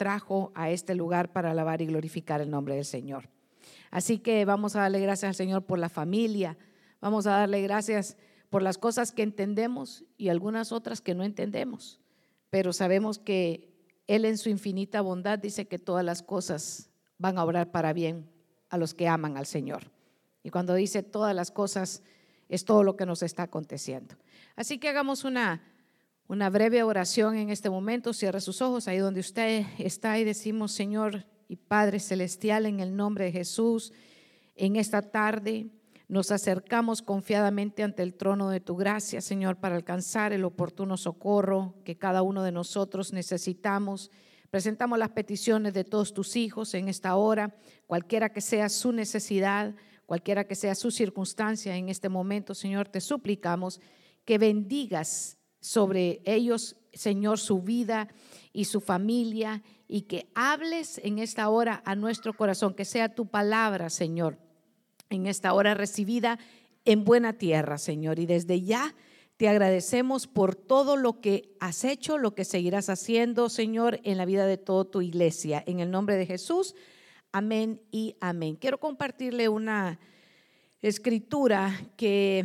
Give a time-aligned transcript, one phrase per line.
[0.00, 3.28] trajo a este lugar para alabar y glorificar el nombre del Señor.
[3.90, 6.56] Así que vamos a darle gracias al Señor por la familia,
[7.02, 8.16] vamos a darle gracias
[8.48, 12.00] por las cosas que entendemos y algunas otras que no entendemos,
[12.48, 13.74] pero sabemos que
[14.06, 16.88] Él en su infinita bondad dice que todas las cosas
[17.18, 18.26] van a obrar para bien
[18.70, 19.90] a los que aman al Señor.
[20.42, 22.02] Y cuando dice todas las cosas,
[22.48, 24.14] es todo lo que nos está aconteciendo.
[24.56, 25.62] Así que hagamos una,
[26.30, 28.12] una breve oración en este momento.
[28.12, 32.94] Cierre sus ojos ahí donde usted está y decimos, Señor y Padre Celestial, en el
[32.94, 33.92] nombre de Jesús,
[34.54, 35.66] en esta tarde
[36.06, 41.74] nos acercamos confiadamente ante el trono de tu gracia, Señor, para alcanzar el oportuno socorro
[41.84, 44.12] que cada uno de nosotros necesitamos.
[44.50, 47.56] Presentamos las peticiones de todos tus hijos en esta hora,
[47.88, 49.74] cualquiera que sea su necesidad,
[50.06, 53.80] cualquiera que sea su circunstancia en este momento, Señor, te suplicamos
[54.24, 58.08] que bendigas sobre ellos, Señor, su vida
[58.52, 63.26] y su familia y que hables en esta hora a nuestro corazón, que sea tu
[63.26, 64.38] palabra, Señor,
[65.08, 66.38] en esta hora recibida
[66.84, 68.18] en buena tierra, Señor.
[68.18, 68.94] Y desde ya
[69.36, 74.26] te agradecemos por todo lo que has hecho, lo que seguirás haciendo, Señor, en la
[74.26, 75.62] vida de toda tu iglesia.
[75.66, 76.74] En el nombre de Jesús.
[77.32, 78.56] Amén y amén.
[78.56, 79.98] Quiero compartirle una
[80.82, 82.44] escritura que,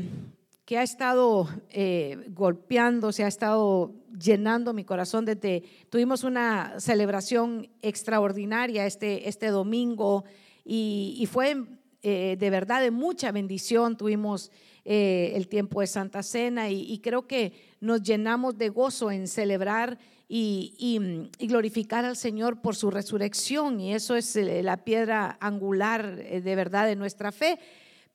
[0.66, 7.70] que ha estado eh, golpeando, se ha estado llenando mi corazón desde, tuvimos una celebración
[7.82, 10.26] extraordinaria este, este domingo
[10.64, 11.64] y, fue
[12.02, 14.52] eh, de verdad de mucha bendición, tuvimos
[14.84, 20.00] eh, el tiempo de Santa Cena y creo que nos llenamos de gozo en celebrar
[20.28, 23.80] y, glorificar al Señor por su resurrección.
[23.80, 27.60] Y eso es eh, la piedra angular de verdad de nuestra fe.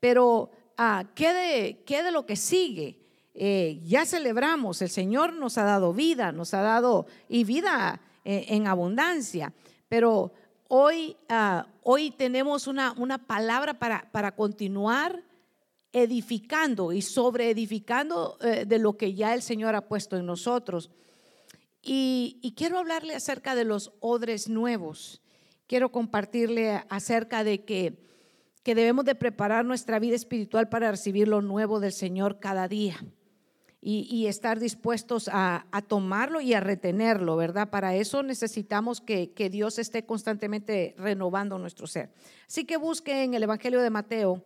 [0.00, 0.50] Pero
[0.80, 2.98] ah, ¿qué, de, lo que sigue?
[3.34, 8.66] Eh, ya celebramos, el Señor nos ha dado vida, nos ha dado y vida en
[8.66, 9.52] abundancia.
[9.88, 10.32] Pero
[10.68, 15.22] hoy, ah, hoy tenemos una, una palabra para, para continuar
[15.92, 20.90] edificando y sobre edificando de lo que ya el Señor ha puesto en nosotros.
[21.82, 25.22] Y, quiero hablarle acerca de los odres nuevos.
[25.66, 28.09] Quiero compartirle acerca de que,
[28.62, 32.96] que debemos de preparar nuestra vida espiritual para recibir lo nuevo del Señor cada día.
[33.82, 37.70] Y, estar dispuestos a, tomarlo y a retenerlo, ¿verdad?
[37.70, 42.12] Para eso necesitamos que, que, Dios esté constantemente renovando nuestro ser.
[42.46, 44.44] Así que busque en el Evangelio de Mateo,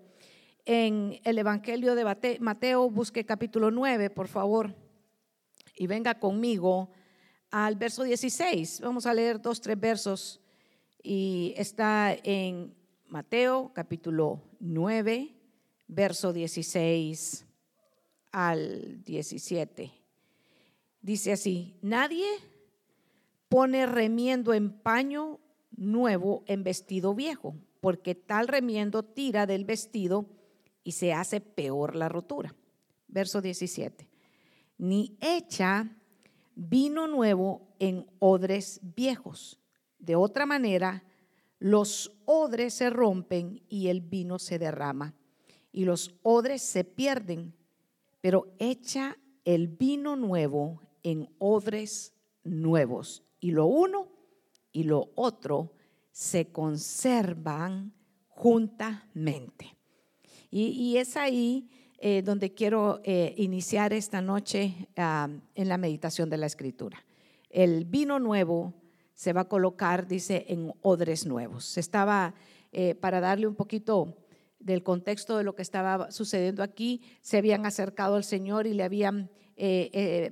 [0.64, 4.72] en el Evangelio de Mateo, busque capítulo 9, por favor,
[5.76, 6.92] y venga conmigo
[7.50, 8.82] al verso 16.
[8.82, 10.40] Vamos a leer dos, tres versos
[11.02, 12.72] y está en
[13.14, 15.36] Mateo capítulo 9,
[15.86, 17.46] verso 16
[18.32, 19.92] al 17.
[21.00, 22.26] Dice así, nadie
[23.48, 25.38] pone remiendo en paño
[25.76, 30.26] nuevo en vestido viejo, porque tal remiendo tira del vestido
[30.82, 32.52] y se hace peor la rotura.
[33.06, 34.08] Verso 17.
[34.78, 35.88] Ni echa
[36.56, 39.60] vino nuevo en odres viejos.
[40.00, 41.04] De otra manera,
[41.58, 45.14] los odres se rompen y el vino se derrama,
[45.72, 47.54] y los odres se pierden,
[48.20, 53.22] pero echa el vino nuevo en odres nuevos.
[53.40, 54.08] Y lo uno
[54.72, 55.72] y lo otro
[56.10, 57.92] se conservan
[58.28, 59.76] juntamente.
[60.50, 66.36] Y, es ahí eh, donde quiero eh, iniciar esta noche ah, en la meditación de
[66.36, 67.04] la escritura.
[67.50, 68.72] El vino nuevo
[69.14, 71.78] se va a colocar, dice, en odres nuevos.
[71.78, 72.34] Estaba,
[72.72, 74.18] eh, para darle un poquito
[74.58, 78.82] del contexto de lo que estaba sucediendo aquí, se habían acercado al Señor y le
[78.82, 79.30] habían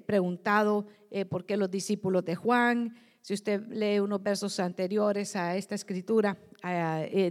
[0.04, 0.86] preguntado
[1.28, 6.38] por qué los discípulos de Juan, si usted lee unos versos anteriores a esta escritura,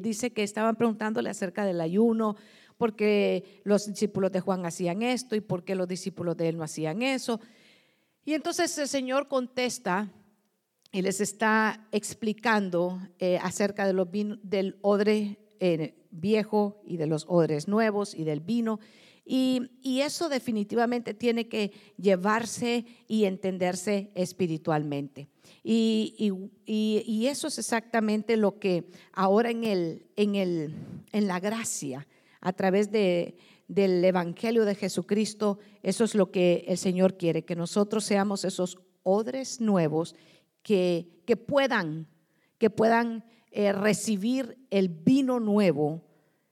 [0.01, 2.37] dice que estaban preguntándole acerca del ayuno,
[2.77, 6.57] por qué los discípulos de Juan hacían esto y por qué los discípulos de él
[6.57, 7.39] no hacían eso.
[8.25, 10.11] Y entonces el Señor contesta
[10.91, 17.25] y les está explicando eh, acerca de los del odre eh, viejo y de los
[17.29, 18.79] odres nuevos y del vino.
[19.23, 19.69] Y,
[20.01, 25.29] eso definitivamente tiene que llevarse y entenderse espiritualmente.
[25.63, 26.33] Y,
[26.65, 30.73] y, eso es exactamente lo que ahora en, el, en, el,
[31.11, 32.07] en la gracia
[32.41, 33.37] a través de,
[33.67, 38.79] del Evangelio de Jesucristo, eso es lo que el Señor quiere, que nosotros seamos esos
[39.03, 40.15] odres nuevos
[40.63, 42.07] que, que puedan,
[42.57, 46.03] que puedan eh, recibir el vino nuevo,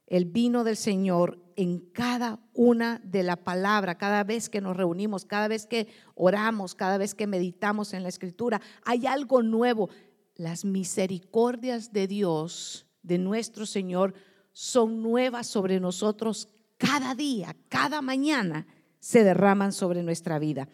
[0.07, 5.25] el vino del Señor en cada una de la palabra, cada vez que nos reunimos,
[5.25, 9.89] cada vez que oramos, cada vez que meditamos en la escritura, hay algo nuevo.
[10.35, 14.13] las misericordias de Dios, de nuestro Señor,
[14.53, 16.47] son nuevas sobre nosotros
[16.77, 18.65] cada día, cada mañana
[18.99, 20.69] se derraman sobre nuestra vida.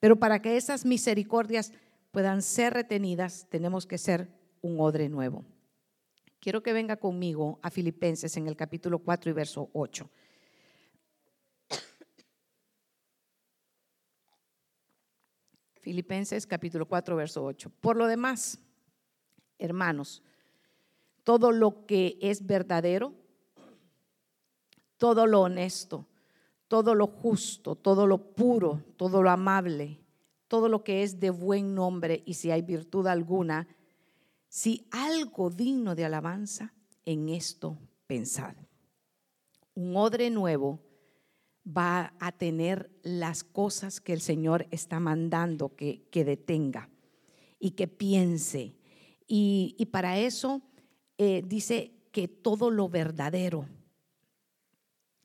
[0.00, 1.72] Pero para que esas misericordias
[2.16, 4.30] puedan ser retenidas, tenemos que ser
[4.62, 5.44] un odre nuevo.
[6.40, 10.10] Quiero que venga conmigo a Filipenses en el capítulo 4 y verso 8.
[15.82, 17.70] Filipenses capítulo 4, verso 8.
[17.82, 18.60] Por lo demás,
[19.58, 20.22] hermanos,
[21.22, 23.12] todo lo que es verdadero,
[24.96, 26.08] todo lo honesto,
[26.66, 30.00] todo lo justo, todo lo puro, todo lo amable,
[30.48, 33.68] todo lo que es de buen nombre y si hay virtud alguna,
[34.48, 36.72] si algo digno de alabanza,
[37.04, 38.54] en esto pensad.
[39.74, 40.80] Un odre nuevo
[41.66, 46.88] va a tener las cosas que el Señor está mandando que, detenga
[47.58, 48.76] y que piense.
[49.26, 50.62] Y, para eso
[51.18, 53.66] eh, dice que todo lo verdadero,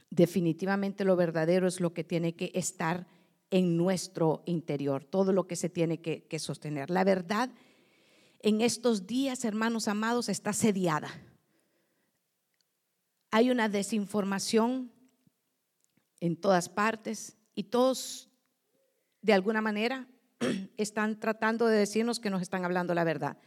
[0.10, 3.08] definitivamente lo verdadero es lo que tiene que estar
[3.52, 6.90] en nuestro interior, todo lo que se tiene que, sostener.
[6.90, 7.50] La verdad
[8.40, 11.10] en estos días, hermanos amados, está sediada.
[13.30, 14.92] Hay una desinformación
[16.22, 18.30] en todas partes y todos,
[19.22, 20.08] de alguna manera,
[20.78, 23.38] están tratando de decirnos que nos están hablando la verdad.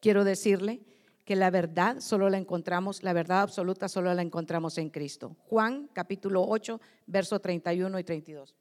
[0.00, 0.82] Quiero decirle
[1.24, 5.36] que la verdad solo la encontramos, la verdad absoluta solo la encontramos en Cristo.
[5.48, 8.54] Juan capítulo 8, verso 31 y 32.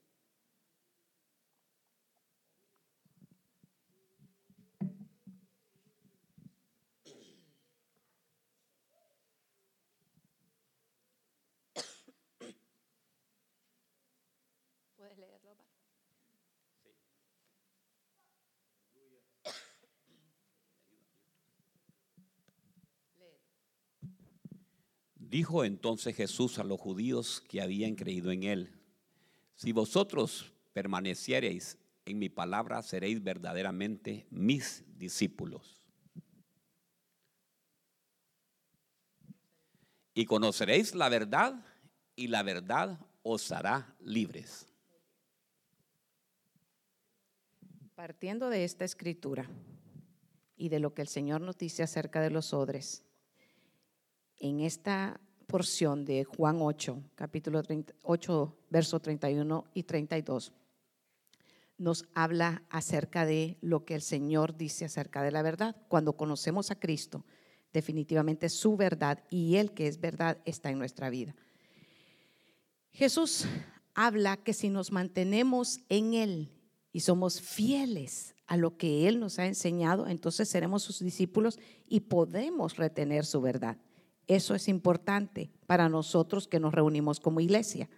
[25.33, 28.79] Dijo entonces Jesús a los judíos que habían creído en él,
[29.55, 35.81] si vosotros permaneciereis en mi palabra, seréis verdaderamente mis discípulos.
[40.13, 41.65] Y conoceréis la verdad
[42.15, 44.67] y la verdad os hará libres.
[47.95, 49.49] Partiendo de esta escritura
[50.55, 53.03] y de lo que el Señor nos dice acerca de los odres,
[54.43, 55.21] en esta
[55.53, 57.61] porción de Juan 8, capítulo
[58.01, 60.51] 8, verso 31 y 32,
[61.77, 65.75] nos habla acerca de lo que el Señor dice acerca de la verdad.
[65.89, 67.23] Cuando conocemos a Cristo,
[67.71, 71.35] definitivamente su verdad y Él que es verdad está en nuestra vida.
[72.91, 73.45] Jesús
[73.93, 76.49] habla que si nos mantenemos en Él
[76.91, 81.99] y somos fieles a lo que Él nos ha enseñado, entonces seremos sus discípulos y
[81.99, 83.77] podemos retener su verdad.
[84.27, 87.89] Eso es importante para nosotros que nos reunimos como iglesia.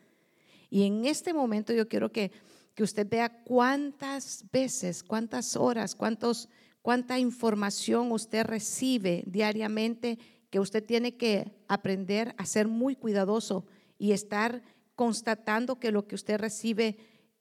[0.69, 2.31] Y en este momento yo quiero que,
[2.73, 6.49] que usted vea cuántas veces, cuántas horas, cuántos,
[6.81, 10.17] cuánta información usted recibe diariamente
[10.49, 13.65] que usted tiene que aprender a ser muy cuidadoso
[13.97, 14.63] y estar
[14.95, 16.97] constatando que lo que usted recibe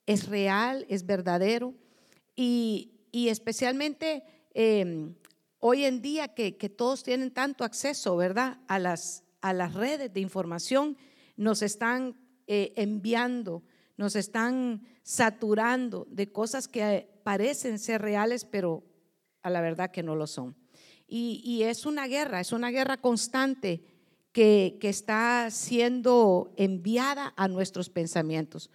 [0.07, 1.75] es real, es verdadero.
[2.37, 5.15] Y, especialmente em,
[5.67, 8.59] hoy en día que, todos tienen tanto acceso, ¿verdad?
[8.69, 10.99] A las, a las redes de información,
[11.39, 13.63] nos están eh, enviando,
[13.97, 18.85] nos están saturando de cosas que parecen ser reales, pero
[19.41, 20.55] a la verdad que no lo son.
[21.07, 23.83] Y, es una guerra, es una guerra constante
[24.33, 28.69] que, está siendo enviada a nuestros pensamientos.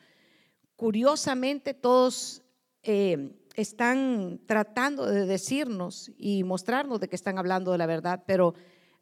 [0.76, 2.42] Curiosamente, todos
[2.82, 8.54] eh, están tratando de decirnos y mostrarnos de que están hablando de la verdad, pero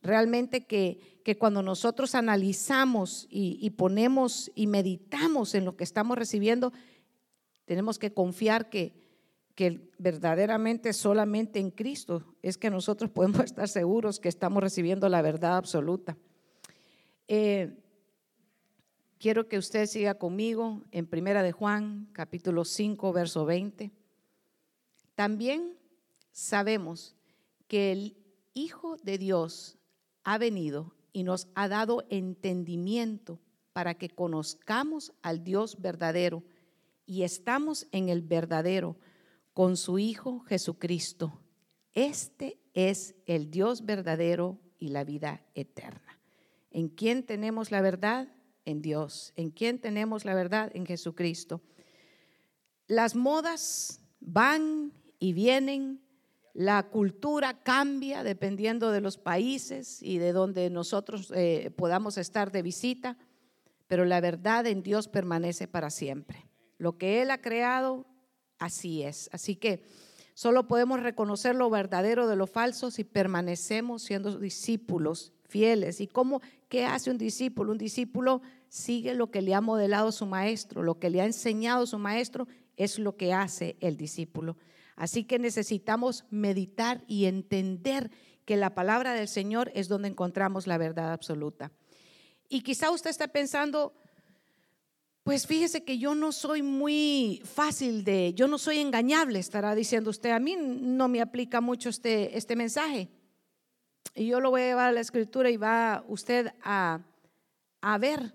[0.02, 6.72] realmente que, que cuando nosotros analizamos y, ponemos y meditamos en lo que estamos recibiendo,
[7.66, 8.94] tenemos que confiar que,
[9.56, 15.22] que verdaderamente solamente en Cristo es que nosotros podemos estar seguros que estamos recibiendo la
[15.22, 16.18] verdad absoluta.
[17.28, 17.78] Eh,
[19.20, 23.92] quiero que usted siga conmigo en Primera de Juan, capítulo 5, verso 20.
[25.18, 25.76] También
[26.32, 27.16] sabemos
[27.68, 28.18] que el
[28.54, 29.80] Hijo de Dios
[30.24, 33.40] ha venido y nos ha dado entendimiento
[33.74, 36.44] para que conozcamos al Dios verdadero
[37.08, 38.96] y estamos en el verdadero
[39.56, 41.42] con su Hijo Jesucristo.
[41.96, 46.20] Este es el Dios verdadero y la vida eterna.
[46.70, 48.32] ¿En quién tenemos la verdad?
[48.66, 49.34] En Dios.
[49.36, 50.70] ¿En quién tenemos la verdad?
[50.76, 51.64] En Jesucristo.
[52.86, 56.02] Las modas van y vienen.
[56.54, 62.64] La cultura cambia dependiendo de los países y de donde nosotros eh, podamos estar de
[62.64, 63.16] visita,
[63.88, 66.48] pero la verdad en Dios permanece para siempre.
[66.80, 68.08] Lo que Él ha creado,
[68.58, 69.30] así es.
[69.32, 69.84] Así que
[70.34, 76.02] solo podemos reconocer lo verdadero de lo falso si permanecemos siendo discípulos fieles.
[76.02, 77.72] ¿Y cómo, qué hace un discípulo?
[77.72, 81.86] Un discípulo sigue lo que le ha modelado su maestro, lo que le ha enseñado
[81.86, 84.58] su maestro es lo que hace el discípulo.
[84.98, 88.12] Así que necesitamos meditar y entender
[88.44, 91.72] que la palabra del Señor es donde encontramos la verdad absoluta.
[92.50, 93.94] Y quizá usted está pensando,
[95.24, 100.10] pues fíjese que yo no soy muy fácil de, yo no soy engañable, estará diciendo
[100.10, 103.08] usted, a mí no me aplica mucho este, este mensaje.
[104.16, 107.00] Y yo lo voy a llevar a la escritura y va usted a,
[107.82, 108.34] a ver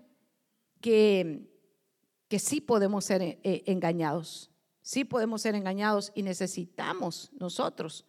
[0.81, 1.53] que
[2.33, 4.49] que sí podemos ser eh, engañados,
[4.83, 8.05] sí podemos ser engañados y necesitamos nosotros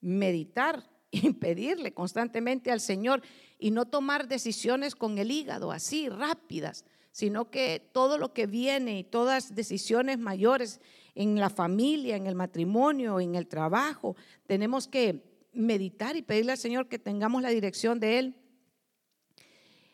[0.00, 3.22] meditar y pedirle constantemente al Señor
[3.58, 9.00] y no tomar decisiones con el hígado así rápidas, sino que todo lo que viene
[9.00, 10.80] y todas decisiones mayores
[11.14, 14.14] en la familia, en el matrimonio, en el trabajo,
[14.46, 18.36] tenemos que meditar y pedirle al Señor que tengamos la dirección de Él.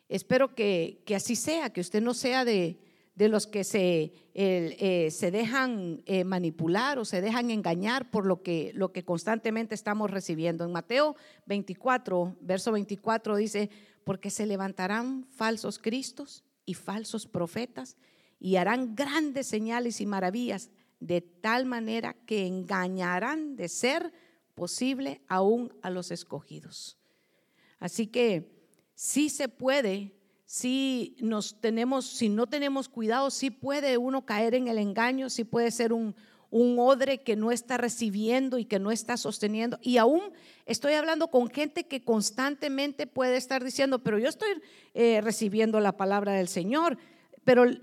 [0.09, 2.84] Espero que, que así sea, que usted no sea de,
[3.14, 8.42] de los que se, eh, se dejan eh, manipular o se dejan engañar por lo
[8.42, 10.64] que, lo que constantemente estamos recibiendo.
[10.64, 11.14] En Mateo
[11.47, 13.71] 24, verso 24 dice,
[14.02, 17.97] porque se levantarán falsos cristos y falsos profetas
[18.40, 24.12] y harán grandes señales y maravillas de tal manera que engañarán de ser
[24.54, 26.99] posible aún a los escogidos.
[27.78, 30.14] Así que sí se puede
[30.45, 35.45] si nos tenemos, si no tenemos cuidado, sí puede uno caer en el engaño, sí
[35.45, 36.15] puede ser un,
[36.55, 39.77] un odre que no está recibiendo y que no está sosteniendo.
[39.83, 40.23] Y aún
[40.67, 44.49] estoy hablando con gente que constantemente puede estar diciendo, pero yo estoy
[44.95, 46.97] eh, recibiendo la palabra del Señor.
[47.43, 47.83] Pero el,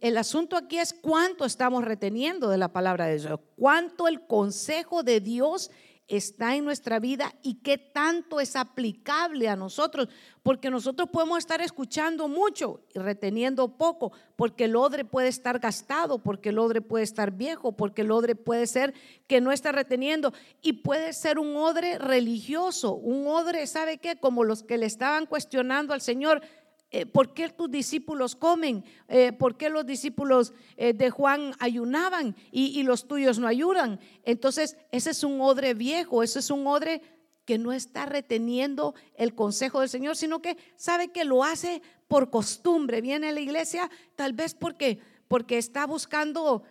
[0.00, 5.02] el, asunto aquí es cuánto estamos reteniendo de la palabra de Dios, cuánto el consejo
[5.02, 5.70] de Dios
[6.08, 10.08] está en nuestra vida y qué tanto es aplicable a nosotros,
[10.42, 16.18] porque nosotros podemos estar escuchando mucho y reteniendo poco, porque el odre puede estar gastado,
[16.22, 18.94] porque el odre puede estar viejo, porque el odre puede ser
[19.26, 20.32] que no está reteniendo
[20.62, 24.16] y puede ser un odre religioso, un odre, ¿sabe qué?
[24.16, 26.42] Como los que le estaban cuestionando al Señor,
[26.90, 28.84] eh, ¿por qué tus discípulos comen?
[29.08, 33.98] Eh, ¿Por qué los discípulos eh, de Juan ayunaban y, los tuyos no ayudan?
[34.22, 37.02] Entonces, ese es un odre viejo, ese es un odre
[37.44, 42.30] que no está reteniendo el consejo del Señor, sino que sabe que lo hace por
[42.30, 43.00] costumbre.
[43.00, 46.64] Viene a la iglesia tal vez porque, porque está buscando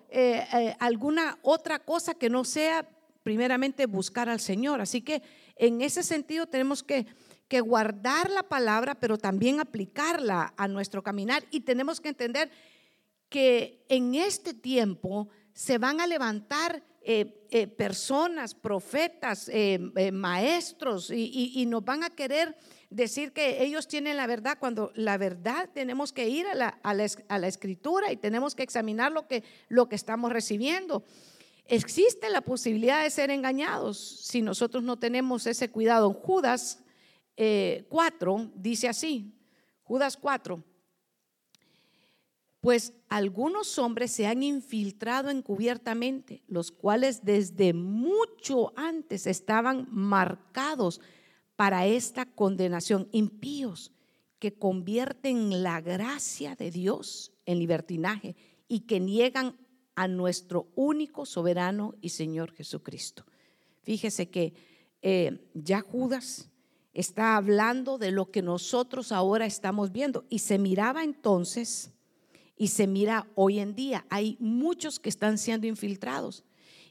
[0.79, 2.89] alguna otra cosa que no sea
[3.23, 4.81] primeramente buscar al Señor.
[4.81, 5.21] Así que
[5.55, 7.05] en ese sentido tenemos que
[7.47, 11.43] que guardar la palabra, pero también aplicarla a nuestro caminar.
[11.51, 12.49] Y tenemos que entender
[13.29, 19.79] que en este tiempo se van a levantar eh, eh, personas, profetas, eh,
[20.11, 22.57] maestros, y, nos van a querer
[22.89, 26.93] decir que ellos tienen la verdad, cuando la verdad tenemos que ir a la, a
[26.95, 31.03] la, escritura y tenemos que examinar lo que, lo que estamos recibiendo.
[31.67, 36.11] Existe la posibilidad de ser engañados si nosotros no tenemos ese cuidado.
[36.11, 36.79] Judas
[37.35, 39.33] 4 eh, dice así,
[39.83, 40.63] Judas 4,
[42.61, 50.99] pues algunos hombres se han infiltrado encubiertamente, los cuales desde mucho antes estaban marcados
[51.55, 53.91] para esta condenación, impíos
[54.39, 58.35] que convierten la gracia de Dios en libertinaje
[58.67, 59.57] y que niegan
[59.95, 63.25] a nuestro único soberano y Señor Jesucristo.
[63.83, 64.53] Fíjese que
[65.01, 66.49] eh, ya Judas
[66.95, 70.25] está hablando de lo que nosotros ahora estamos viendo.
[70.29, 71.91] Y se miraba entonces
[72.57, 74.05] y se mira hoy en día.
[74.09, 76.43] Hay muchos que están siendo infiltrados.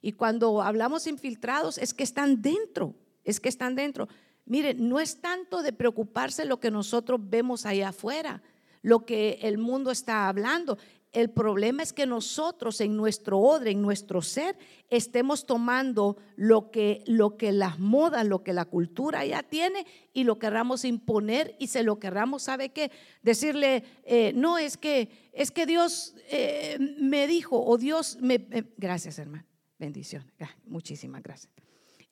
[0.02, 2.94] Y cuando hablamos infiltrados es que están dentro,
[3.24, 4.06] es que están dentro.
[4.44, 8.42] Miren, no es tanto de preocuparse lo que nosotros vemos allá afuera,
[8.82, 10.76] lo que el mundo está hablando.
[11.14, 14.58] El problema es que nosotros en nuestro odre, en nuestro ser,
[14.90, 20.24] estemos tomando lo que, lo que las modas, lo que la cultura ya tiene y
[20.24, 22.90] lo querramos imponer y se lo querramos, ¿sabe qué?
[23.22, 28.44] Decirle, eh, no, es que, es que Dios eh, me dijo o Dios me...
[28.76, 29.46] gracias, hermano.
[29.78, 30.28] Bendición.
[30.40, 31.52] Ah, muchísimas gracias.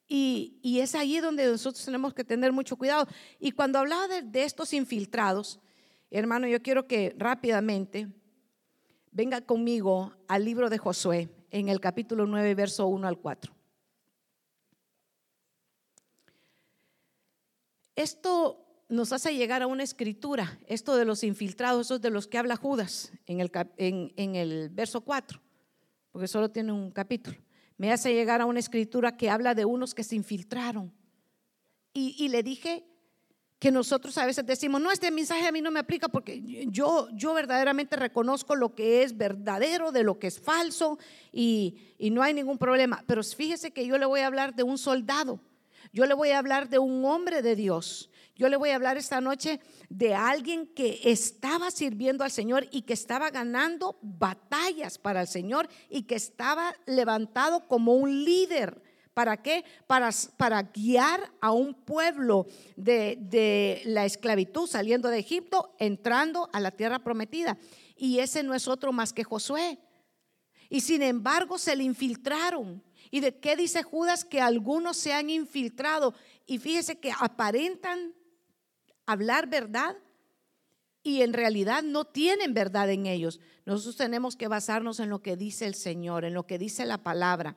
[0.06, 3.08] Y, y, es ahí donde nosotros tenemos que tener mucho cuidado.
[3.40, 5.58] Y cuando hablaba de estos infiltrados,
[6.10, 8.08] hermano, yo quiero que rápidamente
[9.14, 13.54] Venga conmigo al libro de Josué en el capítulo 9, verso 1 al 4.
[17.94, 22.38] Esto nos hace llegar a una escritura, esto de los infiltrados, esos de los que
[22.38, 25.42] habla Judas en el, en el verso 4,
[26.10, 27.36] porque solo tiene un capítulo.
[27.76, 30.90] Me hace llegar a una escritura que habla de unos que se infiltraron.
[31.92, 32.86] Y le dije
[33.62, 37.06] que nosotros a veces decimos, no, este mensaje a mí no me aplica porque yo,
[37.12, 40.98] yo verdaderamente reconozco lo que es verdadero de lo que es falso
[41.30, 43.04] y, y no hay ningún problema.
[43.06, 45.38] Pero fíjese que yo le voy a hablar de un soldado,
[45.92, 48.10] yo le voy a hablar de un hombre de Dios.
[48.34, 52.82] Yo le voy a hablar esta noche de alguien que estaba sirviendo al Señor y
[52.82, 58.82] que estaba ganando batallas para el Señor y que estaba levantado como un líder
[59.14, 59.64] ¿Para qué?
[59.86, 66.60] Para, para guiar a un pueblo de, de la esclavitud saliendo de Egipto, entrando a
[66.60, 67.58] la tierra prometida.
[67.96, 69.78] Y ese no es otro más que Josué.
[70.70, 72.82] Y sin embargo se le infiltraron.
[73.10, 74.24] ¿Y de qué dice Judas?
[74.24, 76.14] Que algunos se han infiltrado.
[76.46, 78.14] Y fíjese que aparentan
[79.04, 79.96] hablar verdad
[81.02, 83.40] y en realidad no tienen verdad en ellos.
[83.66, 87.02] Nosotros tenemos que basarnos en lo que dice el Señor, en lo que dice la
[87.02, 87.56] palabra.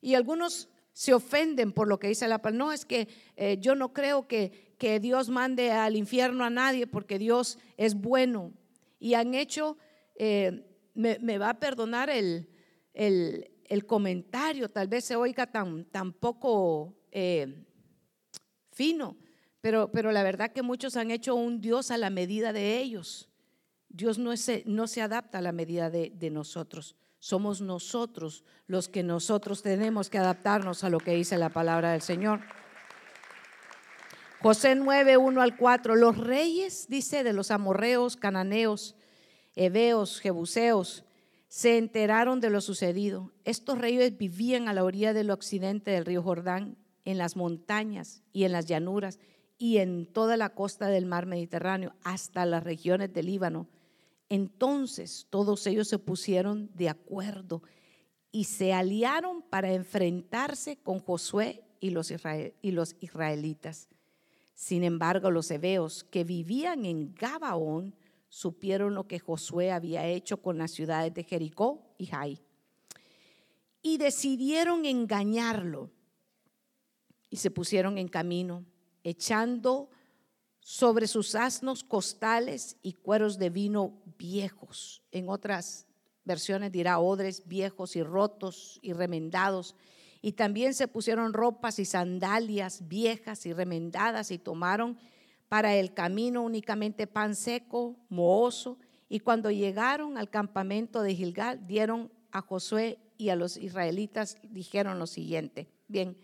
[0.00, 2.64] Y algunos se ofenden por lo que dice la palabra.
[2.64, 6.86] No, es que eh, yo no creo que, que, Dios mande al infierno a nadie
[6.86, 8.54] porque Dios es bueno.
[8.98, 9.76] Y han hecho,
[10.14, 12.48] eh, me, va a perdonar el,
[12.94, 15.84] el, comentario, tal vez se oiga tan,
[16.18, 17.66] poco eh,
[18.72, 19.18] fino,
[19.60, 23.28] pero, pero la verdad que muchos han hecho un Dios a la medida de ellos.
[23.90, 26.96] Dios no, es, no se adapta a la medida de, de nosotros.
[27.18, 32.02] Somos nosotros los que nosotros tenemos que adaptarnos a lo que dice la palabra del
[32.02, 32.40] Señor.
[34.40, 35.96] José 9, 1 al 4.
[35.96, 38.94] Los reyes, dice, de los amorreos, cananeos,
[39.54, 41.04] heveos, jebuseos,
[41.48, 43.32] se enteraron de lo sucedido.
[43.44, 48.44] Estos reyes vivían a la orilla del occidente del río Jordán, en las montañas y
[48.44, 49.18] en las llanuras
[49.58, 53.68] y en toda la costa del mar Mediterráneo, hasta las regiones del Líbano
[54.28, 57.62] entonces todos ellos se pusieron de acuerdo
[58.32, 62.10] y se aliaron para enfrentarse con Josué y los,
[63.00, 63.88] israelitas.
[64.54, 67.94] Sin embargo, los hebeos que vivían en Gabaón
[68.28, 72.42] supieron lo que Josué había hecho con las ciudades de Jericó y Jai.
[73.82, 75.90] Y decidieron engañarlo
[77.30, 78.64] y se pusieron en camino,
[79.04, 79.90] echando
[80.60, 85.02] sobre sus asnos costales y cueros de vino viejos.
[85.12, 85.86] En otras
[86.24, 89.74] versiones dirá odres viejos y rotos y remendados.
[90.20, 94.98] Y también se pusieron ropas y sandalias viejas y remendadas y tomaron
[95.48, 98.78] para el camino únicamente pan seco, mohoso.
[99.08, 104.98] Y cuando llegaron al campamento de Gilgal, dieron a Josué y a los israelitas, dijeron
[104.98, 105.68] lo siguiente.
[105.86, 106.18] Bien,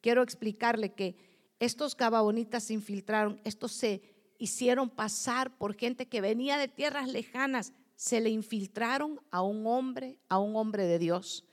[0.00, 1.16] quiero explicarle que
[1.58, 7.72] estos gabaonitas se infiltraron, estos se hicieron pasar por gente que venía de tierras lejanas,
[7.96, 11.44] se le infiltraron a un hombre, a un hombre de Dios.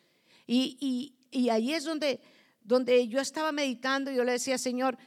[0.48, 2.22] Y, y, ahí es donde,
[2.64, 4.98] donde yo estaba meditando, y yo le decía, Señor,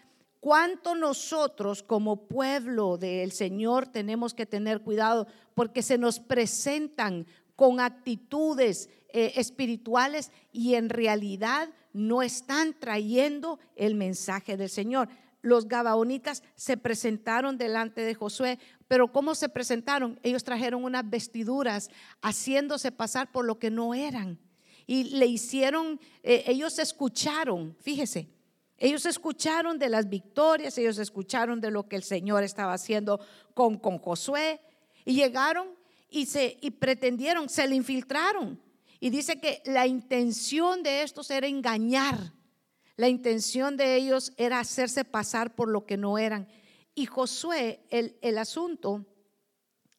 [0.41, 7.81] cuánto nosotros como pueblo del Señor tenemos que tener cuidado, porque se nos presentan con
[7.81, 15.09] actitudes eh, espirituales y en realidad no están trayendo el mensaje del Señor.
[15.41, 20.19] Los gabaonitas se presentaron delante de Josué, pero ¿cómo se presentaron?
[20.23, 21.91] Ellos trajeron unas vestiduras
[22.23, 24.39] haciéndose pasar por lo que no eran.
[24.87, 28.29] Y le hicieron, eh, ellos escucharon, fíjese,
[28.79, 33.21] ellos escucharon de las victorias, ellos escucharon de lo que el Señor estaba haciendo
[33.55, 34.61] con, con Josué
[35.05, 35.69] y llegaron
[36.09, 38.61] y, se, y pretendieron, se le infiltraron
[39.01, 42.33] y dice que la intención de estos era engañar.
[42.99, 46.47] La intención de ellos era hacerse pasar por lo que no eran.
[46.95, 49.07] Y Josué, el, el asunto,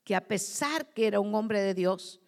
[0.04, 2.22] que a pesar que era un hombre de Dios,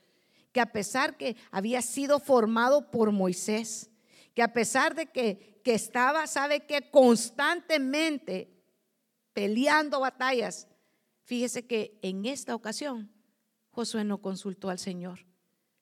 [0.51, 3.91] que a pesar que había sido formado por Moisés,
[4.33, 8.51] que a pesar de que, que estaba, sabe que constantemente
[9.33, 10.67] peleando batallas,
[11.25, 13.11] fíjese que en esta ocasión
[13.69, 15.27] Josué no consultó al Señor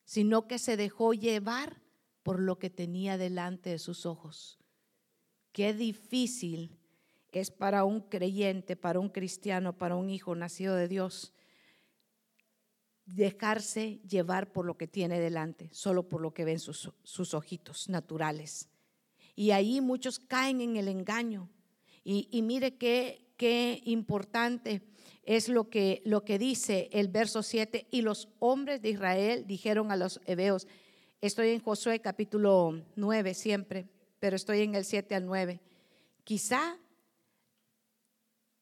[0.09, 1.83] sino que se dejó llevar
[2.23, 4.58] por lo que tenía delante de sus ojos.
[5.51, 6.79] Qué difícil
[7.31, 11.33] es para un creyente, para un cristiano, para un hijo nacido de Dios,
[13.05, 18.69] dejarse llevar por lo que tiene delante, solo por lo que ven sus, ojitos naturales.
[19.35, 21.49] Y ahí muchos caen en el engaño.
[22.03, 24.81] Y, mire qué, qué importante
[25.23, 27.87] es lo que, lo que dice el verso 7.
[27.91, 30.67] Y los hombres de Israel dijeron a los hebeos,
[31.21, 33.87] estoy en Josué capítulo 9 siempre,
[34.19, 35.59] pero estoy en el 7 al 9.
[36.23, 36.77] Quizá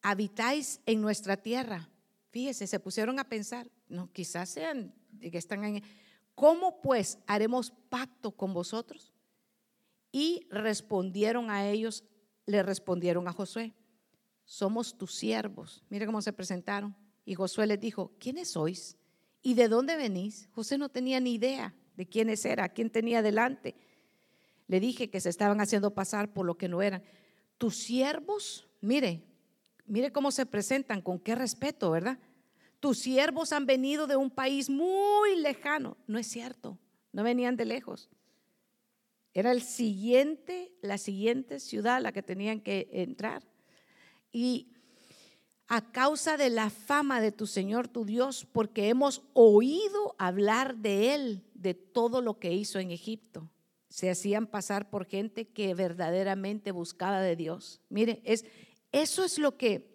[0.02, 1.90] habitáis en nuestra tierra.
[2.30, 5.84] Fíjese, se pusieron a pensar, no, quizás sean que están en...
[6.36, 9.12] ¿Cómo pues haremos pacto con vosotros?
[10.12, 12.04] Y respondieron a ellos,
[12.46, 13.74] le respondieron a Josué,
[14.46, 15.84] somos tus siervos.
[15.90, 16.96] Mire cómo se presentaron.
[17.26, 18.98] Y Josué les dijo, ¿quiénes sois?
[19.42, 20.48] ¿Y de dónde venís?
[20.52, 23.76] José no tenía ni idea de quiénes era, quién tenía delante.
[24.68, 27.04] Le dije que se estaban haciendo pasar por lo que no eran.
[27.58, 29.24] Tus siervos, mire,
[29.86, 32.20] mire cómo se presentan, con qué respeto, ¿verdad?
[32.80, 35.98] Tus siervos han venido de un país muy lejano.
[36.06, 36.78] No es cierto,
[37.12, 38.10] no venían de lejos.
[39.34, 43.44] Era el siguiente, la siguiente ciudad a la que tenían que entrar.
[44.32, 44.74] Y
[45.68, 51.14] a causa de la fama de tu Señor tu Dios, porque hemos oído hablar de
[51.14, 53.50] Él, de todo lo que hizo en Egipto.
[53.90, 57.82] Se hacían pasar por gente que verdaderamente buscaba de Dios.
[57.90, 58.46] Mire, es,
[58.92, 59.90] eso es lo que,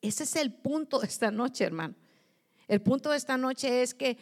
[0.00, 1.94] ese es el punto de esta noche, hermano.
[2.68, 4.16] El punto de esta noche es que,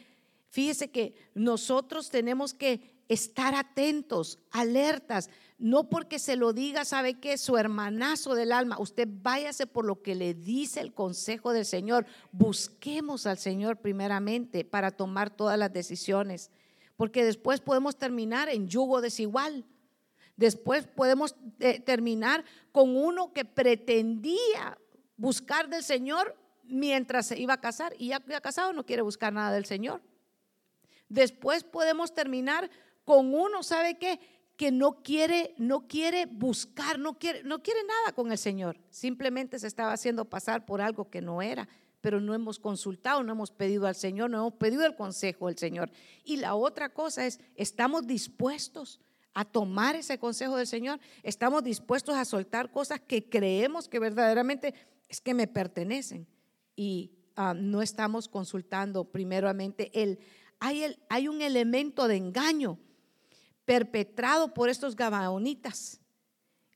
[0.49, 7.37] fíjese que nosotros tenemos que estar atentos, alertas, no porque se lo diga, sabe que
[7.37, 12.07] su hermanazo del alma, usted váyase por lo que le dice el consejo del Señor.
[12.33, 16.51] Busquemos al Señor primeramente para tomar todas las decisiones,
[17.01, 19.65] porque después podemos terminar en yugo desigual.
[20.37, 24.77] Después podemos eh, terminar con uno que pretendía
[25.17, 29.51] buscar del Señor mientras se iba a casar y ya, casado no quiere buscar nada
[29.51, 30.03] del Señor.
[31.09, 32.71] Después podemos terminar
[33.07, 34.21] con uno, ¿sabe qué?
[34.59, 38.79] Que no quiere, no quiere buscar, no quiere, no quiere nada con el Señor.
[38.91, 41.67] Simplemente se estaba haciendo pasar por algo que no era,
[42.01, 45.59] pero no hemos consultado, no hemos pedido al Señor, no hemos pedido el consejo del
[45.59, 45.91] Señor.
[46.25, 49.01] Y la otra cosa es, estamos dispuestos
[49.35, 54.75] a tomar ese consejo del Señor, estamos dispuestos a soltar cosas que creemos que verdaderamente
[55.09, 56.27] es que me pertenecen
[56.75, 60.19] y ah, no estamos consultando primeramente el
[60.61, 62.79] hay, el, hay un elemento de engaño
[63.65, 66.01] perpetrado por estos gabaonitas.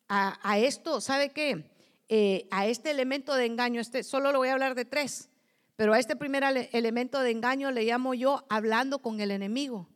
[0.08, 1.73] A, esto, ¿sabe qué?
[2.08, 5.30] Eh, a este elemento de engaño, este, solo lo voy a hablar de tres,
[5.76, 9.88] pero a este primer elemento de engaño le llamo yo hablando con el enemigo.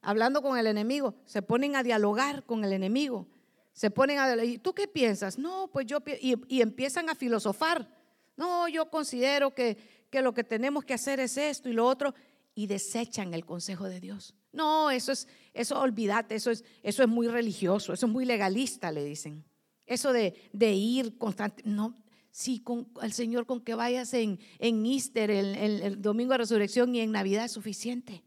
[0.00, 3.26] Hablando con el enemigo, se ponen a dialogar con el enemigo.
[3.72, 5.38] Se ponen a ¿y tú qué piensas?
[5.38, 7.88] No, pues yo y, y empiezan a filosofar.
[8.36, 9.76] No, yo considero que,
[10.10, 12.14] que lo que tenemos que hacer es esto y lo otro
[12.54, 14.34] y desechan el consejo de Dios.
[14.52, 18.90] No, eso es, eso olvídate, eso es, eso es muy religioso, eso es muy legalista,
[18.90, 19.44] le dicen.
[19.88, 21.96] Eso de, de ir constante, no,
[22.30, 26.94] sí, con el Señor con que vayas en, en Easter, el, el, domingo de resurrección
[26.94, 28.22] y en Navidad es suficiente.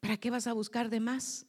[0.00, 1.46] ¿Para qué vas a buscar de más?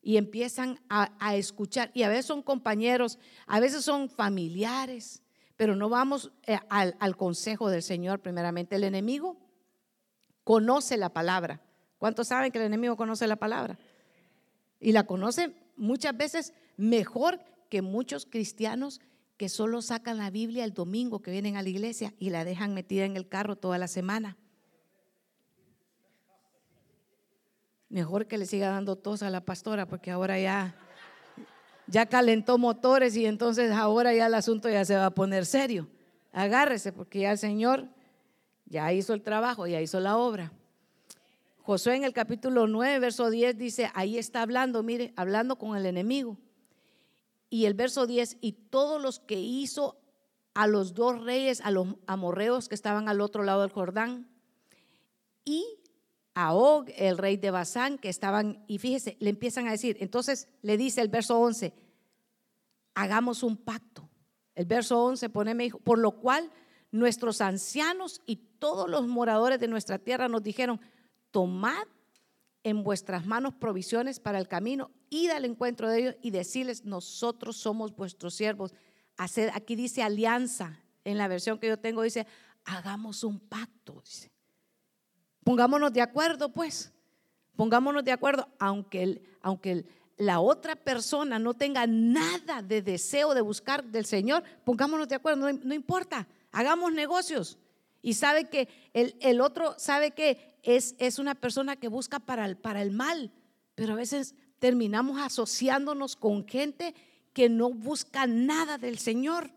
[0.00, 5.22] Y empiezan a, escuchar, y a veces son compañeros, a veces son familiares,
[5.56, 8.76] pero no vamos eh, al, al consejo del Señor primeramente.
[8.76, 9.38] El enemigo
[10.42, 11.60] conoce la palabra.
[11.98, 13.78] ¿Cuántos saben que el enemigo conoce la palabra?
[14.80, 17.40] Y la conoce muchas veces mejor
[17.74, 19.00] que muchos cristianos
[19.36, 22.72] que solo sacan la Biblia el domingo que vienen a la iglesia y la dejan
[22.72, 24.36] metida en el carro toda la semana.
[27.88, 30.76] Mejor que le siga dando tos a la pastora porque ahora ya
[31.88, 35.88] ya calentó motores y entonces ahora ya el asunto ya se va a poner serio.
[36.30, 37.88] Agárrese porque ya el Señor
[38.66, 40.52] ya hizo el trabajo, ya hizo la obra.
[41.62, 45.86] Josué en el capítulo 9, verso 10 dice, ahí está hablando, mire, hablando con el
[45.86, 46.38] enemigo.
[47.54, 49.96] Y el verso 10, y todos los que hizo
[50.54, 54.28] a los dos reyes, a los amorreos que estaban al otro lado del Jordán,
[55.44, 55.64] y
[56.34, 60.48] a Og, el rey de Basán, que estaban, y fíjese, le empiezan a decir, entonces
[60.62, 61.72] le dice el verso 11,
[62.96, 64.10] hagamos un pacto.
[64.56, 66.50] El verso 11 pone, me dijo, por lo cual
[66.90, 70.80] nuestros ancianos y todos los moradores de nuestra tierra nos dijeron,
[71.30, 71.86] tomad
[72.64, 77.56] en vuestras manos provisiones para el camino, id al encuentro de ellos y decirles, nosotros
[77.56, 78.74] somos vuestros siervos.
[79.16, 82.26] Hacer, aquí dice alianza, en la versión que yo tengo dice,
[82.64, 84.02] hagamos un pacto.
[85.44, 86.92] Pongámonos de acuerdo, pues,
[87.56, 93.84] pongámonos de acuerdo, aunque, aunque la otra persona no tenga nada de deseo de buscar
[93.84, 97.58] del Señor, pongámonos de acuerdo, no importa hagamos negocios.
[98.00, 102.46] Y sabe que el, el otro sabe que es, es, una persona que busca para
[102.46, 103.32] el, para el mal,
[103.74, 106.94] pero a veces terminamos asociándonos con gente
[107.34, 109.50] que no busca nada del Señor,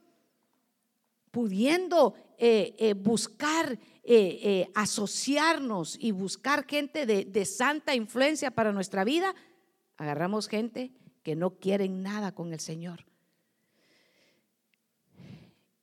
[1.31, 9.05] pudiendo eh, eh, buscar, eh, asociarnos y buscar gente de, de santa influencia para nuestra
[9.05, 9.33] vida,
[9.95, 10.91] agarramos gente
[11.23, 13.05] que no quieren nada con el Señor.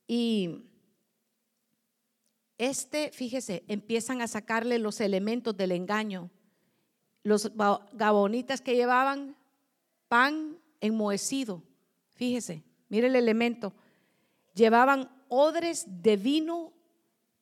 [0.06, 0.66] Y
[2.58, 6.30] este, fíjese, empiezan a sacarle los elementos del engaño.
[7.24, 7.50] Los
[7.94, 9.34] gabonitas que llevaban
[10.08, 11.62] pan enmohecido,
[12.10, 13.72] fíjese, mire el elemento.
[14.54, 16.72] Llevaban odres de vino,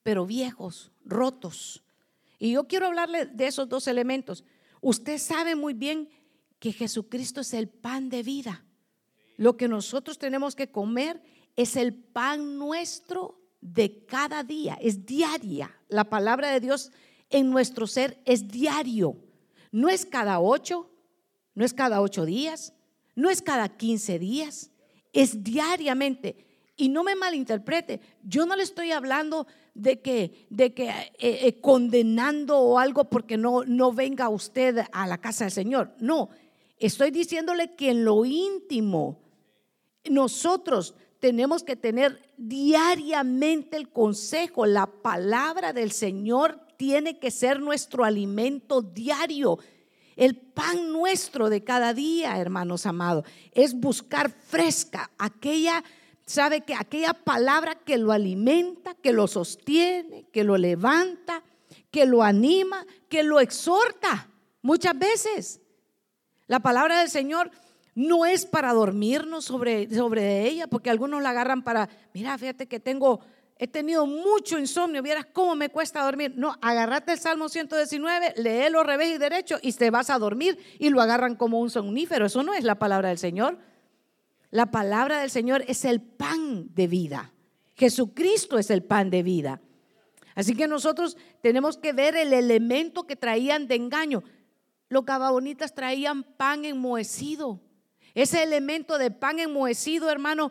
[0.02, 1.82] pero viejos, rotos.
[2.38, 4.44] Y yo quiero hablarle de esos dos elementos.
[4.80, 6.08] Usted sabe muy bien
[6.58, 8.64] que Jesucristo es el pan de vida.
[9.36, 11.20] Lo que nosotros tenemos que comer
[11.56, 15.76] es el pan nuestro de cada día, es diaria.
[15.88, 16.92] La palabra de Dios
[17.30, 19.16] en nuestro ser es diario.
[19.72, 20.88] No es cada ocho,
[21.54, 22.74] no es cada ocho días,
[23.16, 24.70] no es cada quince días,
[25.12, 26.46] es diariamente.
[26.76, 31.61] Y no me malinterprete, yo no le estoy hablando de que, de que eh, eh,
[31.61, 35.94] condenando o algo porque no, no venga usted a la casa del Señor.
[35.98, 36.30] No,
[36.78, 39.20] estoy diciéndole que en lo íntimo
[40.11, 48.04] nosotros tenemos que tener diariamente el consejo, la palabra del Señor tiene que ser nuestro
[48.04, 49.56] alimento diario.
[50.16, 55.84] El pan nuestro de cada día, hermanos amados, es buscar fresca aquella,
[56.26, 61.44] sabe que aquella palabra que lo alimenta, que lo sostiene, que lo levanta,
[61.92, 64.28] que lo anima, que lo exhorta.
[64.60, 65.60] Muchas veces
[66.48, 67.52] la palabra del Señor
[67.94, 72.80] no es para dormirnos sobre, sobre ella, porque algunos la agarran para, mira, fíjate que
[72.80, 73.20] tengo,
[73.62, 76.33] he tenido mucho insomnio, vieras cómo me cuesta dormir.
[76.35, 80.90] No, agarrate el Salmo 119, léelo revés y derecho y te vas a dormir y
[80.90, 82.27] lo agarran como un somnífero.
[82.27, 83.59] Eso no es la palabra del Señor.
[84.51, 87.33] La palabra del Señor es el pan de vida.
[87.77, 89.61] Jesucristo es el pan de vida.
[90.35, 94.25] Así que nosotros tenemos que ver el elemento que traían de engaño.
[94.88, 97.61] Los cababonitas traían pan enmohecido.
[98.12, 100.51] Ese elemento de pan enmohecido, hermano,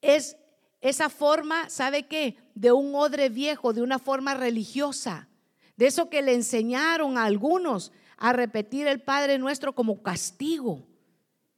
[0.00, 0.36] es
[0.80, 2.36] esa forma, ¿sabe qué?
[2.54, 5.28] De un odre viejo, de una forma religiosa.
[5.76, 10.86] De eso que le enseñaron a algunos a repetir el Padre Nuestro como castigo,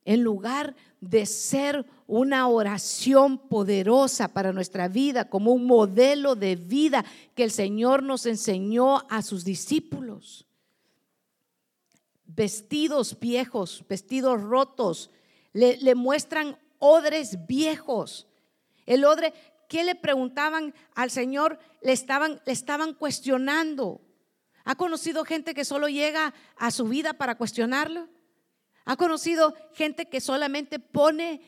[0.04, 7.04] en lugar de ser una oración poderosa para nuestra vida, como un modelo de vida
[7.34, 10.46] que el Señor nos enseñó a sus discípulos.
[12.26, 15.10] Vestidos viejos, vestidos rotos,
[15.52, 18.26] le, muestran odres viejos.
[18.90, 19.32] El odre,
[19.68, 21.60] ¿qué le preguntaban al Señor?
[21.80, 24.00] Le estaban, le estaban cuestionando.
[24.64, 28.08] ¿Ha conocido gente que solo llega a su vida para cuestionarlo?
[28.84, 31.40] ¿Ha conocido gente que solamente pone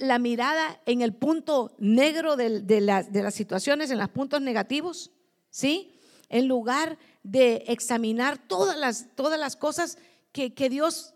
[0.00, 5.10] la mirada en el punto negro de, las situaciones, en los puntos negativos?
[5.48, 5.98] ¿Sí?
[6.28, 9.96] En lugar de examinar todas las, cosas
[10.32, 11.14] que Dios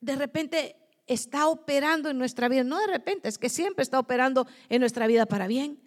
[0.00, 0.79] de repente
[1.10, 2.62] está operando en nuestra vida.
[2.62, 5.80] No de repente, es que siempre está operando en nuestra vida para bien.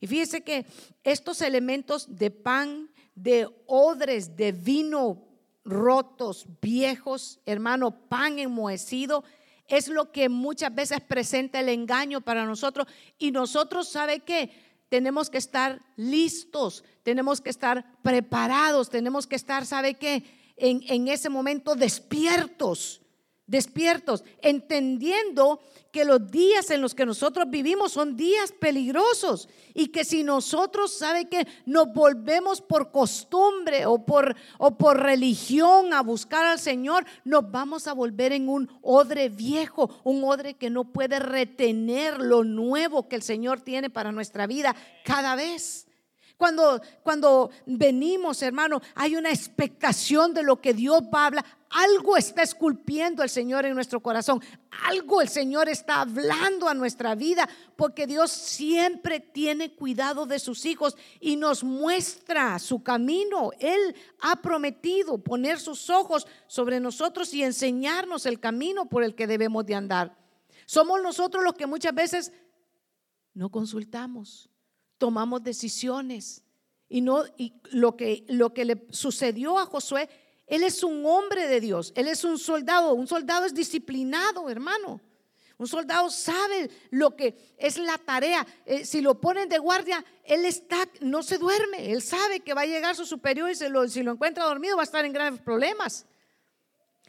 [0.00, 0.66] Y fíjese que
[1.02, 5.24] estos elementos de pan, de odres, de vino
[5.64, 9.24] rotos, viejos, hermano, pan enmohecido,
[9.66, 12.86] es lo que muchas veces presenta el engaño para nosotros.
[13.18, 14.50] Y nosotros, ¿sabe qué?
[14.90, 20.22] Tenemos que estar listos, tenemos que estar preparados, tenemos que estar, ¿sabe qué?
[20.58, 23.00] En, en ese momento despiertos
[23.46, 25.60] despiertos, entendiendo
[25.92, 30.92] que los días en los que nosotros vivimos son días peligrosos y que si nosotros,
[30.92, 37.06] ¿sabe que Nos volvemos por costumbre o por, o por religión a buscar al Señor,
[37.24, 42.44] nos vamos a volver en un odre viejo, un odre que no puede retener lo
[42.44, 45.85] nuevo que el Señor tiene para nuestra vida cada vez.
[46.36, 51.44] Cuando, cuando venimos, hermano, hay una expectación de lo que Dios va a hablar.
[51.70, 54.42] Algo está esculpiendo el Señor en nuestro corazón.
[54.84, 60.66] Algo el Señor está hablando a nuestra vida porque Dios siempre tiene cuidado de sus
[60.66, 63.50] hijos y nos muestra su camino.
[63.58, 69.26] Él ha prometido poner sus ojos sobre nosotros y enseñarnos el camino por el que
[69.26, 70.14] debemos de andar.
[70.66, 72.32] Somos nosotros los que muchas veces
[73.32, 74.50] no consultamos
[74.98, 76.42] tomamos decisiones.
[76.88, 80.08] Y, no, y lo, que, lo que le sucedió a Josué,
[80.46, 85.00] él es un hombre de Dios, él es un soldado, un soldado es disciplinado, hermano.
[85.58, 88.46] Un soldado sabe lo que es la tarea.
[88.66, 91.92] Eh, si lo ponen de guardia, él está, no se duerme.
[91.92, 93.68] Él sabe que va a llegar su superior y si
[94.02, 96.04] lo, encuentra dormido va a estar en graves problemas.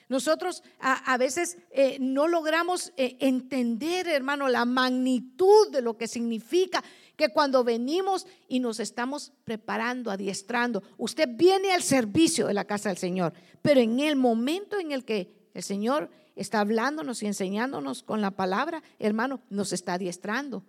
[0.07, 6.81] Nosotros a, veces eh, no logramos eh, entender, hermano, la magnitud de lo que significa
[7.17, 12.89] que cuando venimos y nos estamos preparando, adiestrando, usted viene al servicio de la casa
[12.89, 18.03] del Señor, pero en el momento en el que el Señor está hablándonos y enseñándonos
[18.03, 20.63] con la palabra, hermano, nos está adiestrando.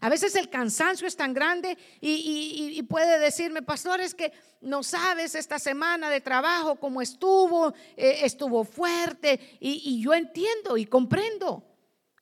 [0.00, 5.34] A veces el cansancio es tan grande y, puede decirme, pastor, es que no sabes
[5.34, 11.73] esta semana de trabajo cómo estuvo, eh, estuvo fuerte y yo entiendo y comprendo.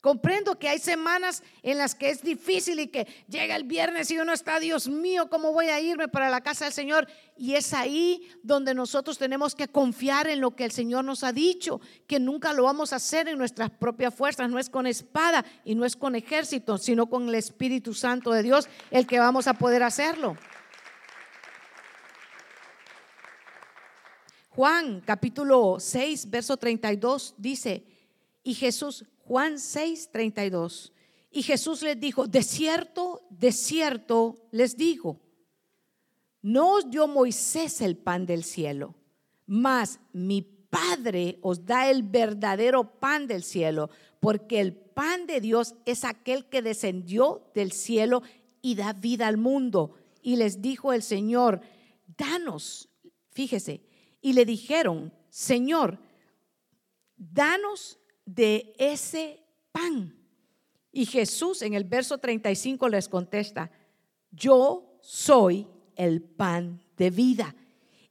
[0.03, 4.17] Comprendo que hay semanas en las que es difícil y que llega el viernes y
[4.17, 7.07] uno está, Dios mío, ¿cómo voy a irme para la casa del Señor?
[7.37, 11.31] Y es ahí donde nosotros tenemos que confiar en lo que el Señor nos ha
[11.31, 15.45] dicho, que nunca lo vamos a hacer en nuestras propias fuerzas, no es con espada
[15.63, 19.47] y no es con ejército, sino con el Espíritu Santo de Dios el que vamos
[19.47, 20.35] a poder hacerlo.
[24.49, 27.85] Juan capítulo 6, verso 32 dice,
[28.43, 30.93] y Jesús Juan 6, 32.
[31.31, 35.19] Y Jesús les dijo, de cierto, de cierto les digo,
[36.41, 38.95] no os dio Moisés el pan del cielo,
[39.45, 45.75] mas mi Padre os da el verdadero pan del cielo, porque el pan de Dios
[45.85, 48.23] es aquel que descendió del cielo
[48.61, 49.95] y da vida al mundo.
[50.23, 51.61] Y les dijo el Señor,
[52.17, 52.89] danos,
[53.29, 53.83] fíjese,
[54.19, 55.99] y le dijeron, Señor,
[57.17, 60.15] danos de ese pan.
[60.91, 63.71] Y Jesús en el verso 35 les contesta,
[64.31, 67.55] yo soy el pan de vida.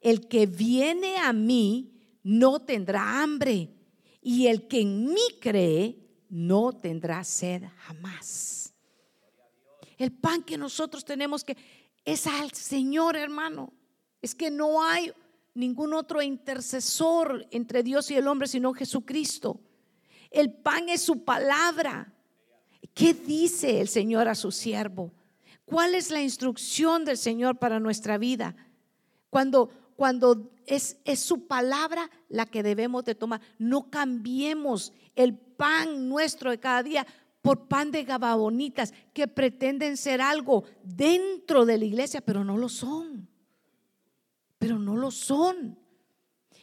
[0.00, 3.70] El que viene a mí no tendrá hambre
[4.20, 5.96] y el que en mí cree
[6.28, 8.74] no tendrá sed jamás.
[9.98, 11.56] El pan que nosotros tenemos que
[12.04, 13.72] es al Señor, hermano.
[14.20, 15.12] Es que no hay
[15.54, 19.60] ningún otro intercesor entre Dios y el hombre sino Jesucristo.
[20.32, 22.12] El pan es su palabra.
[22.94, 25.12] ¿Qué dice el Señor a su siervo?
[25.64, 28.56] ¿Cuál es la instrucción del Señor para nuestra vida?
[29.30, 33.40] Cuando, cuando es, es su palabra la que debemos de tomar.
[33.58, 37.06] No cambiemos el pan nuestro de cada día
[37.42, 42.68] por pan de gababonitas que pretenden ser algo dentro de la iglesia, pero no lo
[42.68, 43.28] son.
[44.58, 45.78] Pero no lo son.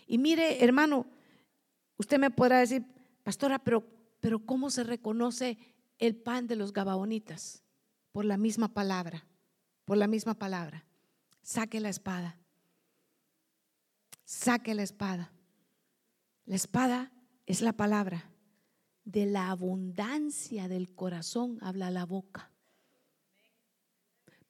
[0.08, 1.05] Y mire, hermano,
[1.97, 2.84] usted me podrá decir,
[3.30, 3.88] Pastora, pero,
[4.22, 5.60] pero ¿cómo se reconoce
[6.00, 7.62] el pan de los gabaonitas?
[8.12, 9.24] Por la misma palabra,
[9.86, 10.84] por la misma palabra.
[11.44, 12.39] Saque la espada.
[14.26, 15.32] Saque la espada.
[16.48, 17.12] La espada
[17.46, 18.32] es la palabra.
[19.06, 22.52] De la abundancia del corazón habla la boca.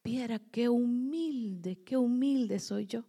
[0.06, 3.04] Viera qué humilde, qué humilde soy yo.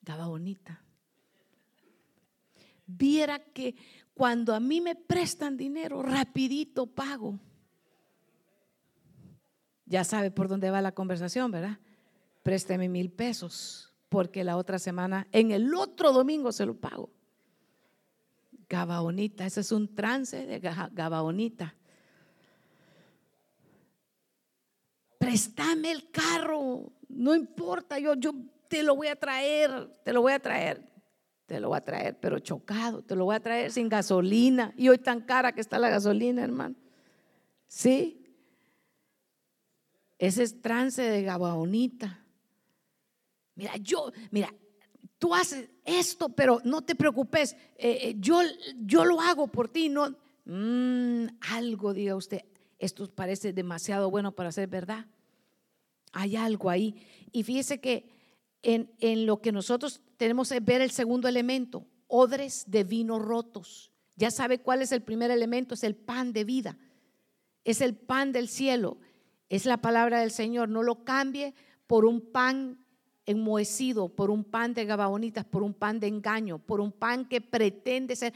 [0.00, 0.85] Gabaonita
[2.86, 3.74] viera que
[4.14, 7.38] cuando a mí me prestan dinero, rapidito pago.
[9.84, 11.78] Ya sabe por dónde va la conversación, ¿verdad?
[12.42, 17.10] Présteme mil pesos, porque la otra semana, en el otro domingo se lo pago.
[18.68, 21.74] Gabaonita, ese es un trance de Gabaonita.
[25.18, 28.32] Préstame el carro, no importa, yo, yo
[28.68, 30.95] te lo voy a traer, te lo voy a traer
[31.46, 34.74] te lo voy a traer, pero chocado, te lo voy a traer sin gasolina.
[34.76, 36.74] Y hoy tan cara que está la gasolina, hermano.
[37.68, 38.26] ¿Sí?
[40.18, 42.24] Ese es trance de Gabaonita.
[43.54, 44.52] Mira, yo, mira,
[45.18, 48.40] tú haces esto, pero no te preocupes, eh, eh, yo,
[48.76, 50.16] yo lo hago por ti, no.
[50.44, 52.44] Mm, algo, diga usted,
[52.78, 55.06] esto parece demasiado bueno para ser verdad.
[56.12, 56.94] Hay algo ahí.
[57.32, 58.15] Y fíjese que
[58.62, 63.92] en, lo que nosotros tenemos que ver el segundo elemento, odres de vino rotos.
[64.16, 66.78] Ya sabe cuál es el primer elemento, es el pan de vida,
[67.64, 68.98] es el pan del cielo,
[69.48, 70.68] es la palabra del Señor.
[70.68, 71.54] No lo cambie
[71.86, 72.84] por un pan
[73.26, 77.40] enmohecido, por un pan de gabaonitas, por un pan de engaño, por un pan que
[77.40, 78.32] pretende ser.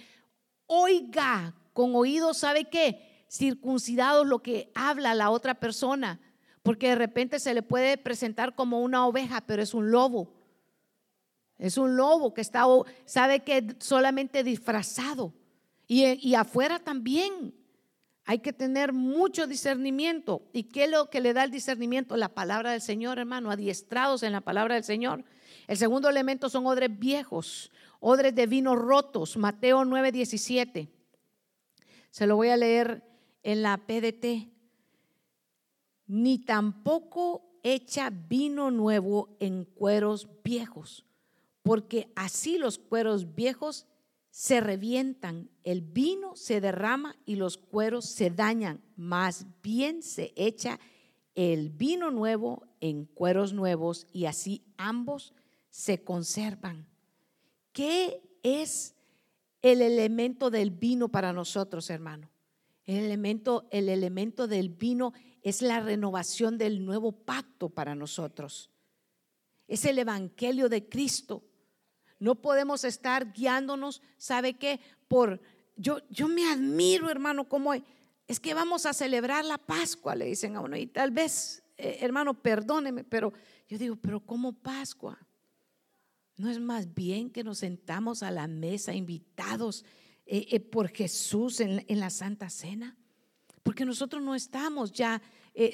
[0.66, 3.24] Oiga, con oídos, ¿sabe qué?
[3.30, 6.20] Circuncidados lo que habla la otra persona,
[6.62, 10.32] porque de repente se le puede presentar como una oveja, pero es un lobo.
[11.58, 12.64] Es un lobo que está,
[13.04, 15.34] sabe que solamente disfrazado.
[15.86, 17.54] Y, y, afuera también.
[18.24, 20.42] Hay que tener mucho discernimiento.
[20.52, 22.16] ¿Y qué es lo que le da el discernimiento?
[22.16, 25.24] La palabra del Señor, hermano, adiestrados en la palabra del Señor.
[25.66, 29.36] El segundo elemento son odres viejos, odres de vino rotos.
[29.36, 30.88] Mateo 9, 17.
[32.10, 33.02] Se lo voy a leer
[33.42, 34.48] en la PDT.
[36.10, 41.04] Ni tampoco echa vino nuevo en cueros viejos
[41.62, 43.86] porque así los cueros viejos
[44.30, 50.78] se revientan, el vino se derrama y los cueros se dañan, más bien se echa
[51.34, 55.34] el vino nuevo en cueros nuevos y así ambos
[55.68, 56.86] se conservan.
[57.72, 58.94] ¿Qué es
[59.62, 62.30] el elemento del vino para nosotros, hermano?
[62.84, 65.29] El elemento, el elemento del vino es
[65.62, 68.70] la renovación del nuevo pacto para nosotros.
[69.68, 71.44] Es el evangelio de Cristo.
[72.18, 74.80] No podemos estar guiándonos, ¿sabe qué?
[75.08, 75.40] Por
[75.76, 77.72] yo yo me admiro, hermano, cómo
[78.30, 81.98] es que vamos a celebrar la Pascua, le dicen a uno, y tal vez, eh,
[82.00, 83.32] hermano, perdóneme, pero
[83.68, 85.18] yo digo, pero ¿cómo Pascua?
[86.36, 89.84] ¿No es más bien que nos sentamos a la mesa invitados
[90.26, 92.96] eh, eh, por Jesús en, la Santa Cena?
[93.62, 95.20] Porque nosotros no estamos ya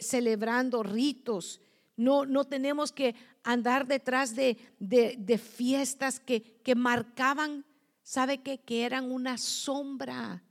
[0.01, 1.61] celebrando ritos,
[1.97, 7.65] no, no tenemos que andar detrás de, de, fiestas que, que, marcaban,
[8.03, 8.59] ¿sabe qué?
[8.59, 10.43] Que eran una sombra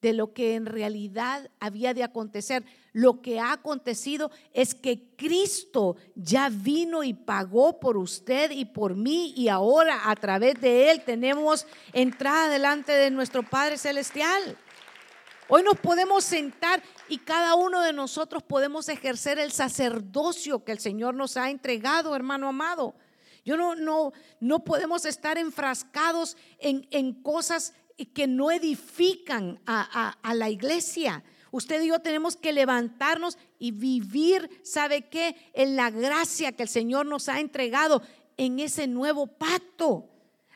[0.00, 2.64] de lo que en realidad había de acontecer.
[2.92, 8.96] Lo que ha acontecido es que Cristo ya vino y pagó por usted y por
[8.96, 14.58] mí y ahora a través de Él tenemos entrada delante de nuestro Padre Celestial.
[15.54, 20.78] Hoy nos podemos sentar y cada uno de nosotros podemos ejercer el sacerdocio que el
[20.78, 22.94] Señor nos ha entregado, hermano amado.
[23.44, 27.74] Yo no, no, no podemos estar enfrascados en, en cosas
[28.14, 31.22] que no edifican a, la iglesia.
[31.50, 35.36] Usted y yo tenemos que levantarnos y vivir, ¿sabe qué?
[35.52, 38.00] En la gracia que el Señor nos ha entregado
[38.38, 40.11] en ese nuevo pacto.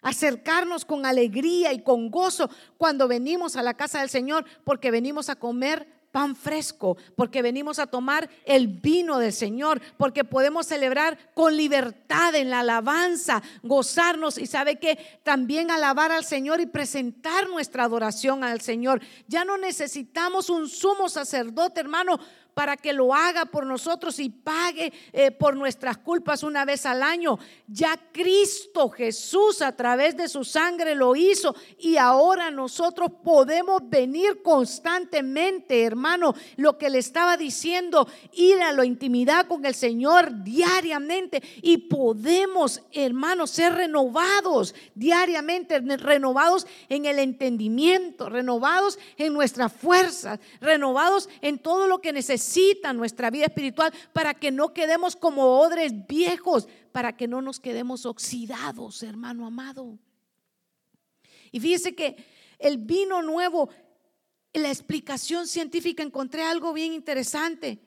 [0.06, 2.48] Acercarnos con alegría y con gozo
[2.78, 7.80] cuando venimos a la casa del Señor, porque venimos a comer pan fresco, porque venimos
[7.80, 14.38] a tomar el vino del Señor, porque podemos celebrar con libertad en la alabanza, gozarnos
[14.38, 19.02] y sabe que también alabar al Señor y presentar nuestra adoración al Señor.
[19.26, 22.20] Ya no necesitamos un sumo sacerdote, hermano,
[22.56, 27.02] para que lo haga por nosotros y pague eh, por nuestras culpas una vez al
[27.02, 27.38] año.
[27.66, 34.40] Ya Cristo Jesús a través de su sangre lo hizo y ahora nosotros podemos venir
[34.42, 41.42] constantemente, hermano, lo que le estaba diciendo, ir a la intimidad con el Señor diariamente
[41.60, 51.28] y podemos, hermano, ser renovados diariamente, renovados en el entendimiento, renovados en nuestras fuerzas, renovados
[51.42, 56.06] en todo lo que necesitamos necesita nuestra vida espiritual para que no quedemos como odres
[56.06, 59.98] viejos, para que no nos quedemos oxidados, hermano amado.
[61.50, 62.16] Y fíjese que
[62.58, 63.68] el vino nuevo,
[64.52, 67.80] en la explicación científica encontré algo bien interesante.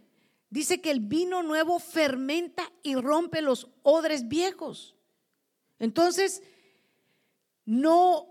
[0.50, 4.96] Dice que el vino nuevo fermenta y rompe los odres viejos.
[5.78, 6.42] Entonces,
[7.66, 8.28] no,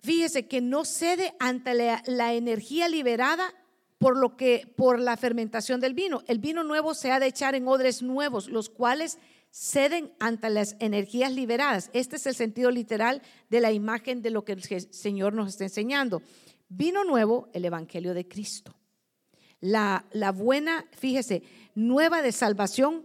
[0.00, 3.52] fíjese que no cede ante la, la energía liberada
[4.00, 6.22] por lo que por la fermentación del vino.
[6.26, 9.18] El vino nuevo se ha de echar en odres nuevos, los cuales
[9.50, 11.90] ceden ante las energías liberadas.
[11.92, 13.20] Este es el sentido literal
[13.50, 16.22] de la imagen de lo que el Señor nos está enseñando.
[16.70, 18.74] Vino nuevo, el Evangelio de Cristo.
[19.60, 21.42] La, la buena, fíjese,
[21.74, 23.04] nueva de salvación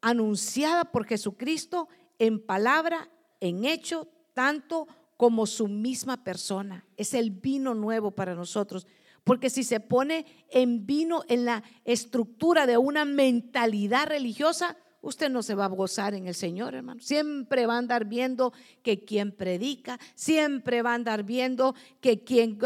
[0.00, 1.88] anunciada por Jesucristo
[2.20, 4.86] en palabra, en hecho, tanto
[5.16, 6.86] como su misma persona.
[6.96, 8.86] Es el vino nuevo para nosotros.
[9.26, 15.42] Porque si se pone en vino en la estructura de una mentalidad religiosa, usted no
[15.42, 17.00] se va a gozar en el Señor, hermano.
[17.02, 18.52] Siempre va a andar viendo
[18.84, 22.56] que quien predica, siempre va a andar viendo que quien,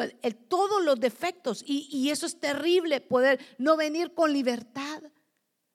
[0.49, 1.65] todos los defectos.
[1.67, 5.03] Y, y eso es terrible, poder no venir con libertad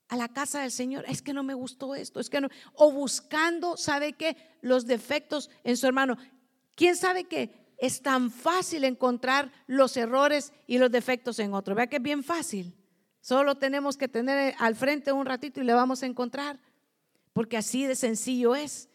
[0.08, 1.04] a la casa del Señor.
[1.08, 2.50] Es que no me gustó esto, es que no.
[2.76, 4.38] O buscando, ¿sabe qué?
[4.62, 6.16] Los defectos en su hermano.
[6.76, 7.65] ¿Quién sabe qué?
[7.78, 11.76] Es tan fácil encontrar los errores y los defectos en otro.
[11.76, 12.74] Vea que es bien fácil.
[13.22, 16.60] Solo tenemos que tener al frente un ratito y le vamos a encontrar,
[17.34, 18.88] porque así de sencillo es.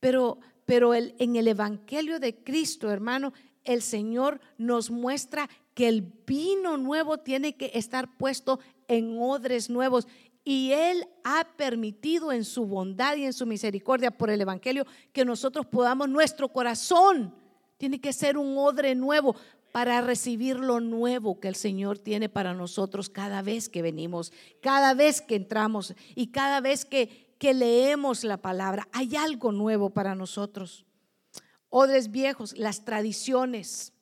[0.00, 3.32] Pero, pero en el Evangelio de Cristo, hermano,
[3.62, 10.06] el Señor nos muestra que el vino nuevo tiene que estar puesto en odres nuevos.
[10.44, 15.24] Y Él ha permitido en su bondad y en su misericordia por el Evangelio que
[15.24, 17.34] nosotros podamos nuestro corazón
[17.76, 19.36] tiene que ser un odre nuevo
[19.72, 24.94] para recibir lo nuevo que el Señor tiene para nosotros cada vez que venimos, cada
[24.94, 28.88] vez que entramos y cada vez que, que leemos la palabra.
[28.92, 30.86] Hay algo nuevo para nosotros.
[31.70, 33.92] Odres viejos, las tradiciones.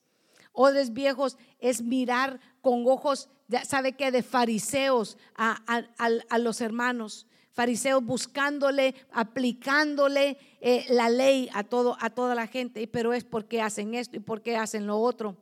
[0.51, 3.29] Odres viejos es mirar con ojos,
[3.65, 4.11] ¿sabe qué?
[4.11, 12.35] De fariseos a los hermanos fariseos buscándole, aplicándole eh, la ley a, todo, a toda
[12.35, 15.37] la gente, pero es porque hacen esto y porque hacen lo otro.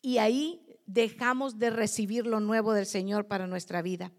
[0.00, 4.12] Y ahí dejamos de recibir lo nuevo del Señor para nuestra vida.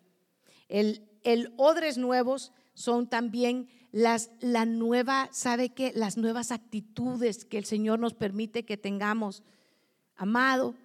[0.67, 5.93] El, el odres nuevos son también las, la nueva, ¿sabe qué?
[5.95, 9.43] Las nuevas actitudes que el Señor nos permite que tengamos.
[10.15, 10.75] Amado,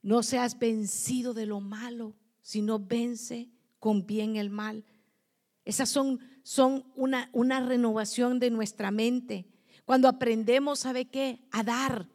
[0.00, 4.84] No seas vencido de lo malo, sino vence con bien el mal.
[5.68, 9.44] Esas son, son una, una renovación de nuestra mente.
[9.84, 11.40] Cuando aprendemos, ¿sabe qué?
[11.50, 12.08] A dar.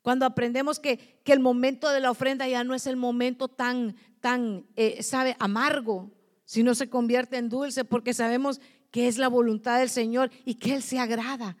[0.00, 3.96] Cuando aprendemos que, que, el momento de la ofrenda ya no es el momento tan,
[4.20, 6.10] tan, eh, sabe, amargo,
[6.46, 10.72] sino se convierte en dulce porque sabemos que es la voluntad del Señor y que
[10.72, 11.58] Él se agrada.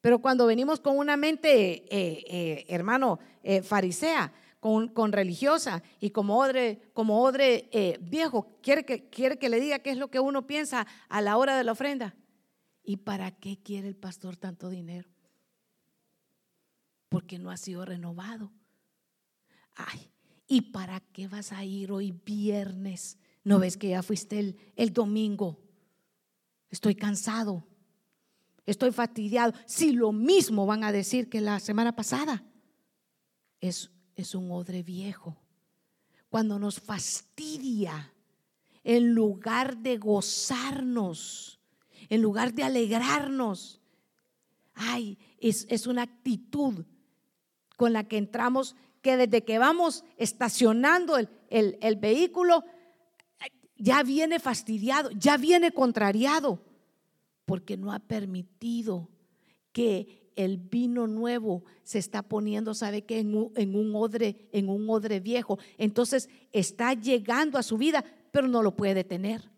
[0.00, 3.18] Pero cuando venimos con una mente, eh, eh, hermano,
[3.64, 4.32] farisea,
[4.64, 9.80] con, religiosa y como odre, como odre eh, viejo, quiere que, quiere que le diga
[9.80, 12.14] qué es lo que uno piensa a la hora de la ofrenda.
[12.82, 15.10] ¿Y para qué quiere el pastor tanto dinero?
[17.10, 18.52] Porque no ha sido renovado.
[19.74, 20.10] Ay,
[20.46, 23.18] ¿y para qué vas a ir hoy viernes?
[23.42, 25.60] ¿No ves que ya fuiste el, el domingo?
[26.70, 27.66] Estoy cansado.
[28.64, 29.52] Estoy fastidiado.
[29.66, 32.42] Si lo mismo van a decir que la semana pasada.
[33.60, 35.36] Es es un odre viejo.
[36.28, 38.12] Cuando nos fastidia,
[38.82, 41.58] en lugar de gozarnos,
[42.08, 43.80] en lugar de alegrarnos,
[44.74, 46.84] ay, es, una actitud
[47.76, 52.64] con la que entramos que desde que vamos estacionando el, el vehículo,
[53.76, 56.62] ya viene fastidiado, ya viene contrariado,
[57.44, 59.08] porque no ha permitido
[59.72, 63.18] que el vino nuevo se está poniendo, ¿sabe qué?
[63.18, 65.58] En un, odre, en un odre viejo.
[65.78, 69.50] Entonces está llegando a su vida, pero no lo puede detener.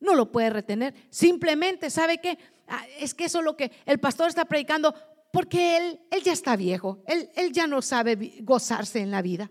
[0.00, 0.94] No lo puede retener.
[1.10, 2.38] Simplemente, ¿sabe qué?
[2.66, 4.94] Ah, es que eso es lo que el pastor está predicando
[5.32, 7.02] porque él, él ya está viejo.
[7.06, 9.50] Él, él ya no sabe gozarse en la vida.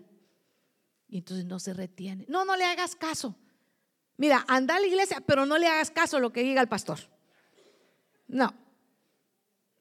[1.08, 2.24] Y entonces no se retiene.
[2.28, 3.36] No, no le hagas caso.
[4.16, 6.68] Mira, anda a la iglesia, pero no le hagas caso a lo que diga el
[6.68, 7.00] pastor.
[8.28, 8.54] No,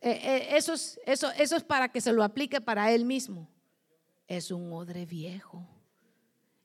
[0.02, 3.47] eh, eh, eso, es, eso, eso es para que se lo aplique para él mismo.
[4.28, 5.68] Es un odre viejo.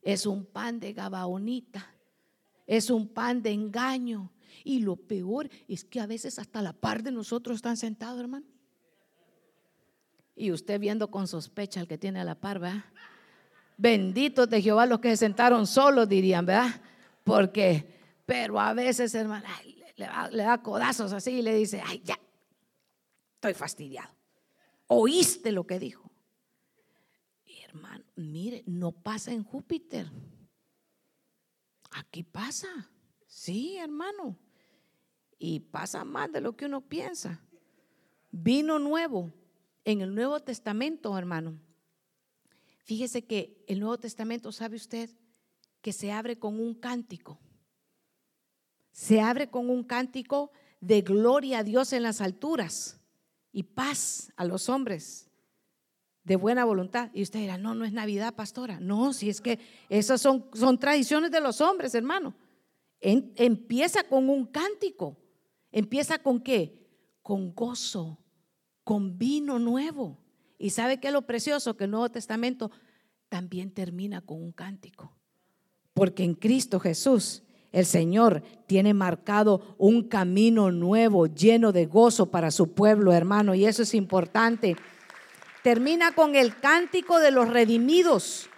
[0.01, 1.95] Es un pan de gabaonita.
[2.67, 4.33] Es un pan de engaño.
[4.65, 8.47] Y lo peor es que a veces hasta la par de nosotros están sentados, hermano.
[10.35, 12.85] Y usted viendo con sospecha al que tiene a la par, ¿verdad?
[13.77, 16.81] Benditos de Jehová los que se sentaron solos, dirían, ¿verdad?
[17.23, 19.47] Porque, pero a veces, hermano,
[19.97, 22.19] le, le da codazos así y le dice, ay, ya,
[23.49, 24.11] estoy fastidiado.
[24.89, 26.11] ¿Oíste lo que dijo?
[27.69, 30.11] hermano, mire, no pasa en Júpiter.
[31.91, 32.69] Aquí pasa.
[33.27, 34.39] Sí, hermano.
[35.39, 37.45] Y pasa más de lo que uno piensa.
[38.31, 39.33] Vino nuevo
[39.85, 41.59] en el Nuevo Testamento, hermano.
[42.79, 45.11] Fíjese que el Nuevo Testamento, ¿sabe usted?
[45.83, 47.39] Que se abre con un cántico.
[48.93, 53.01] Se abre con un cántico de gloria a Dios en las alturas
[53.57, 55.31] y paz a los hombres
[56.25, 57.11] de buena voluntad.
[57.15, 58.79] Y usted dirá, no, no es Navidad, pastora.
[58.81, 62.35] No, si es que esas son, son tradiciones de los hombres, hermano.
[63.01, 65.17] empieza con un cántico.
[65.73, 66.87] ¿Empieza con qué?
[67.23, 68.19] Con gozo,
[68.85, 70.19] con vino nuevo.
[70.59, 72.71] Y sabe que lo precioso que el Nuevo Testamento
[73.31, 75.17] también termina con un cántico.
[75.95, 77.43] Porque en Cristo Jesús
[77.77, 83.67] el Señor tiene marcado un camino nuevo, lleno de gozo para su pueblo, hermano, y
[83.67, 84.77] eso es importante.
[85.63, 88.49] Termina con el cántico de los redimidos.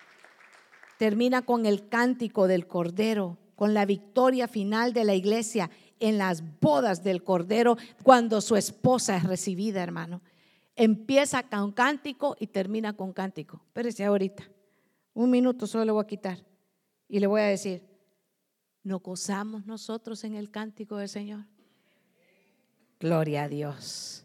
[0.98, 6.44] Termina con el cántico del Cordero, con la victoria final de la iglesia en las
[6.60, 10.22] bodas del Cordero cuando su esposa es recibida, hermano.
[10.76, 13.62] Empieza con cántico y termina con cántico.
[13.66, 14.48] Espérese ahorita.
[15.12, 16.38] Un minuto solo le voy a quitar.
[17.08, 17.87] Y le voy a decir,
[18.88, 21.44] ¿No gozamos nosotros en el cántico del Señor?
[22.98, 24.24] Gloria a Dios.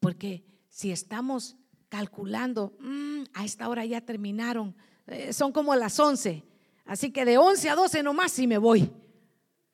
[0.00, 1.56] Porque si estamos
[1.90, 4.74] calculando, mm, a esta hora ya terminaron,
[5.06, 6.42] eh, son como las 11,
[6.86, 8.90] así que de 11 a 12 nomás y me voy.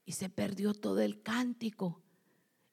[0.05, 2.02] Y se perdió todo el cántico.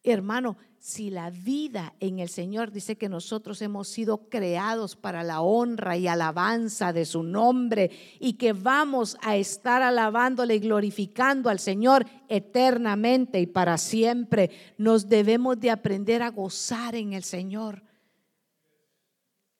[0.04, 5.41] Hermano, si la vida en el Señor dice que nosotros hemos sido creados para la
[5.41, 11.60] honra y alabanza de su nombre y que vamos a estar alabándole y glorificando al
[11.60, 17.84] Señor eternamente y para siempre, nos debemos de aprender a gozar en el Señor.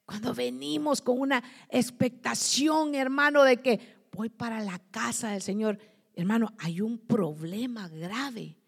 [0.06, 5.78] Cuando venimos con una expectación, hermano, de que voy para la casa del Señor,
[6.16, 8.59] hermano, hay un problema grave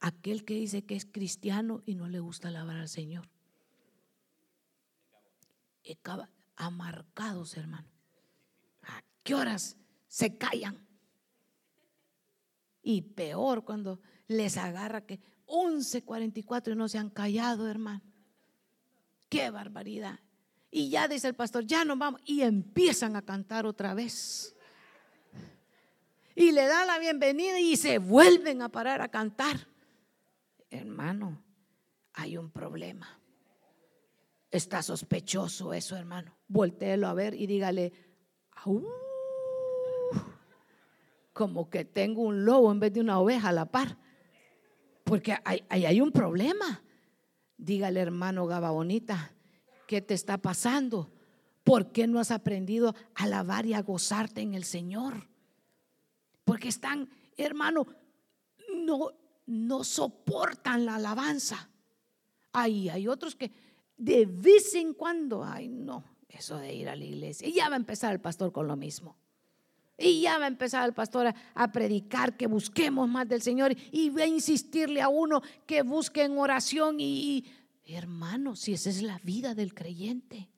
[0.00, 3.28] aquel que dice que es cristiano y no le gusta alabar al Señor.
[6.56, 7.88] Amarcados, hermano.
[8.82, 9.76] ¿A qué horas
[10.08, 10.86] se callan?
[12.82, 18.02] Y peor cuando les agarra que 11.44 y no se han callado, hermano.
[19.28, 20.20] Qué barbaridad.
[20.70, 22.20] Y ya dice el pastor, ya nos vamos.
[22.24, 24.54] Y empiezan a cantar otra vez.
[26.34, 29.69] Y le da la bienvenida y se vuelven a parar a cantar.
[30.70, 31.42] Hermano,
[32.12, 33.20] hay un problema.
[34.50, 36.38] Está sospechoso eso, hermano.
[36.48, 37.92] Voltéelo a ver y dígale,
[41.32, 43.98] como que tengo un lobo en vez de una oveja a la par.
[45.04, 46.82] Porque hay, hay un problema.
[47.56, 49.34] Dígale, hermano Gababonita,
[49.86, 51.12] ¿qué te está pasando?
[51.64, 55.28] ¿Por qué no has aprendido a alabar y a gozarte en el Señor?
[56.44, 57.86] Porque están, hermano,
[58.74, 59.10] no,
[59.50, 61.68] no soportan la alabanza.
[62.52, 63.50] Ahí hay otros que
[63.96, 67.46] de vez en cuando, ay no, eso de ir a la iglesia.
[67.48, 69.16] Y ya va a empezar el pastor con lo mismo.
[69.98, 74.08] Y ya va a empezar el pastor a, predicar que busquemos más del Señor y
[74.08, 77.44] va a insistirle a uno que busque en oración y,
[77.84, 80.48] hermano, si esa es la vida del creyente,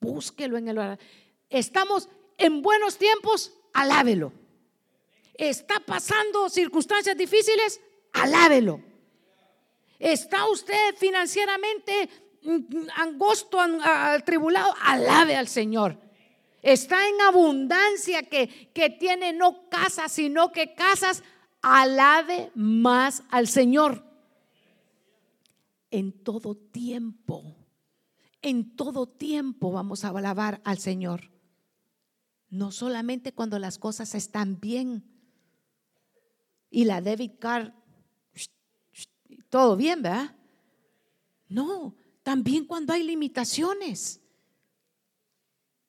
[0.00, 1.08] búsquelo en el oración.
[1.48, 4.32] Estamos en buenos tiempos, alábelo.
[5.38, 7.80] Está pasando circunstancias difíciles,
[8.12, 8.80] alábelo.
[9.98, 12.08] Está usted financieramente
[12.42, 15.98] mm, angosto, atribulado, alabe al Señor.
[16.62, 21.22] Está en abundancia que, que tiene no casas, sino que casas,
[21.62, 24.04] alabe más al Señor.
[25.90, 27.56] En todo tiempo,
[28.42, 31.30] en todo tiempo vamos a alabar al Señor.
[32.48, 35.15] No solamente cuando las cosas están bien
[36.70, 37.72] y la debit card,
[39.48, 40.36] todo bien, ¿verdad?
[41.48, 44.20] No, también cuando hay limitaciones.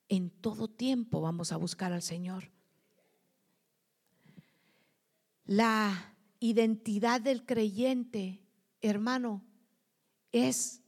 [0.09, 2.51] En todo tiempo vamos a buscar al Señor.
[5.45, 8.45] La identidad del creyente,
[8.82, 9.43] hermano,
[10.32, 10.82] es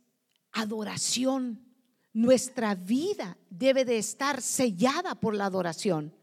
[0.52, 1.66] adoración.
[2.14, 6.14] Nuestra vida debe de estar sellada por la adoración,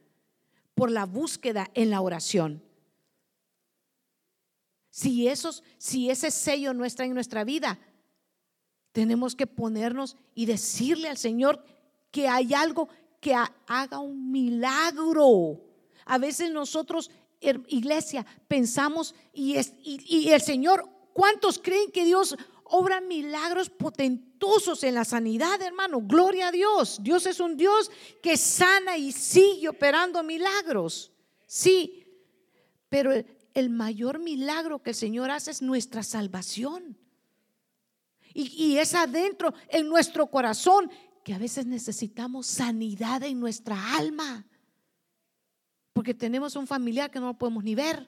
[0.75, 2.66] por la búsqueda en la oración.
[4.97, 7.79] Si, esos, si ese sello no está en nuestra vida,
[8.93, 11.63] tenemos que ponernos y decirle al Señor
[12.11, 12.89] que hay algo
[13.21, 15.61] que haga un milagro.
[16.07, 17.11] A veces nosotros,
[17.69, 22.35] iglesia, pensamos y, es, y el Señor, ¿cuántos creen que Dios
[22.65, 26.01] obra milagros potentosos en la sanidad, hermano?
[26.01, 27.01] Gloria a Dios.
[27.03, 27.91] Dios es un Dios
[28.23, 31.13] que sana y sigue operando milagros.
[31.47, 32.03] Sí,
[32.89, 33.13] pero
[33.57, 36.99] el mayor milagro que el Señor hace es nuestra salvación.
[38.35, 40.91] Y, es adentro, en nuestro corazón,
[41.25, 44.45] que a veces necesitamos sanidad en nuestra alma.
[45.95, 48.07] Porque tenemos un familiar que no lo podemos ni ver.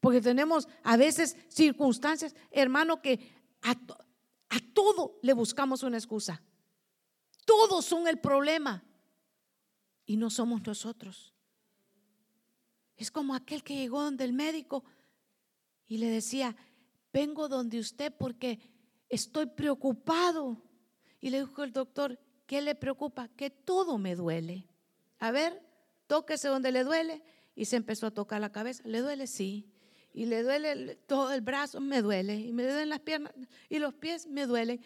[0.00, 3.26] Porque tenemos a veces circunstancias, hermano, que
[3.62, 6.42] a, a todo le buscamos una excusa.
[7.46, 8.84] Todos son el problema.
[10.04, 11.32] Y no somos nosotros.
[13.00, 14.84] Es como aquel que llegó donde el médico
[15.86, 16.54] y le decía,
[17.14, 18.58] vengo donde usted porque
[19.08, 20.62] estoy preocupado.
[21.18, 23.28] Y le dijo el doctor, ¿qué le preocupa?
[23.28, 24.66] Que todo me duele.
[25.18, 25.62] A ver,
[26.08, 27.22] tóquese donde le duele.
[27.54, 28.82] Y se empezó a tocar la cabeza.
[28.86, 29.26] ¿Le duele?
[29.26, 29.66] Sí.
[30.12, 32.36] Y le duele todo el brazo, me duele.
[32.38, 33.32] Y me duelen las piernas
[33.70, 34.78] y los pies, me duelen.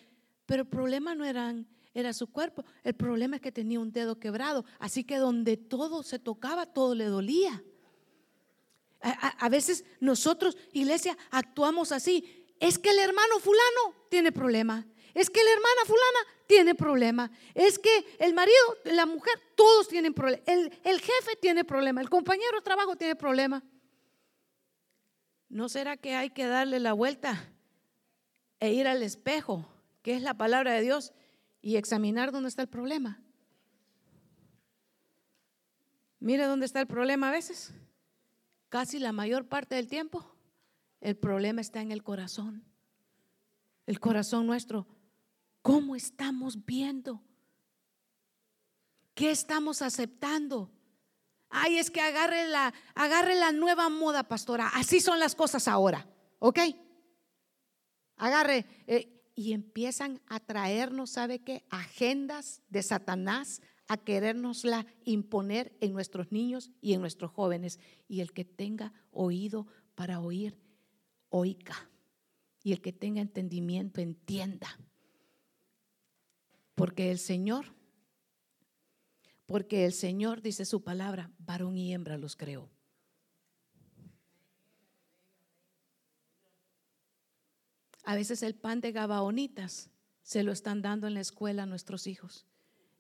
[0.47, 2.65] Pero el problema no eran, era su cuerpo.
[2.85, 4.65] El problema es que tenía un dedo quebrado.
[4.79, 7.65] Así que donde todo se tocaba, todo le dolía.
[9.05, 12.47] A, veces nosotros, iglesia, actuamos así.
[12.59, 14.87] Es que el hermano fulano tiene problema.
[15.13, 17.31] Es que la hermana fulana tiene problema.
[17.53, 20.43] Es que el marido, la mujer, todos tienen problema.
[20.47, 22.01] El, el jefe tiene problema.
[22.01, 23.63] El compañero de trabajo tiene problema.
[25.51, 27.53] ¿No será que hay que darle la vuelta
[28.59, 29.69] e ir al espejo,
[30.01, 31.13] que es la palabra de Dios,
[31.61, 33.23] y examinar dónde está el problema?
[36.21, 37.75] Mire dónde está el problema a veces
[38.75, 40.35] casi la mayor parte del tiempo,
[41.01, 42.65] el problema está en el corazón.
[43.87, 44.89] El corazón nuestro.
[45.63, 47.23] ¿Cómo estamos viendo?
[49.15, 50.73] ¿Qué estamos aceptando?
[51.51, 54.67] Ay, es que agarre la, agarre la nueva moda, pastora.
[54.75, 56.09] Así son las cosas ahora.
[56.41, 56.59] ¿Ok?
[58.17, 58.67] Agarre.
[58.89, 61.65] Eh, y empiezan a traernos, ¿sabe qué?
[61.71, 67.79] Agendas de Satanás, a querernosla imponer en nuestros niños y en nuestros jóvenes.
[68.09, 70.59] Y el que tenga oído para oír,
[71.29, 71.91] oiga.
[72.63, 74.79] Y el que tenga entendimiento, entienda.
[76.75, 77.67] Porque el Señor,
[79.47, 82.71] porque el Señor dice su palabra, varón y hembra los creó.
[88.05, 89.91] A veces el pan de gabaonitas
[90.23, 92.47] se lo están dando en la escuela a nuestros hijos.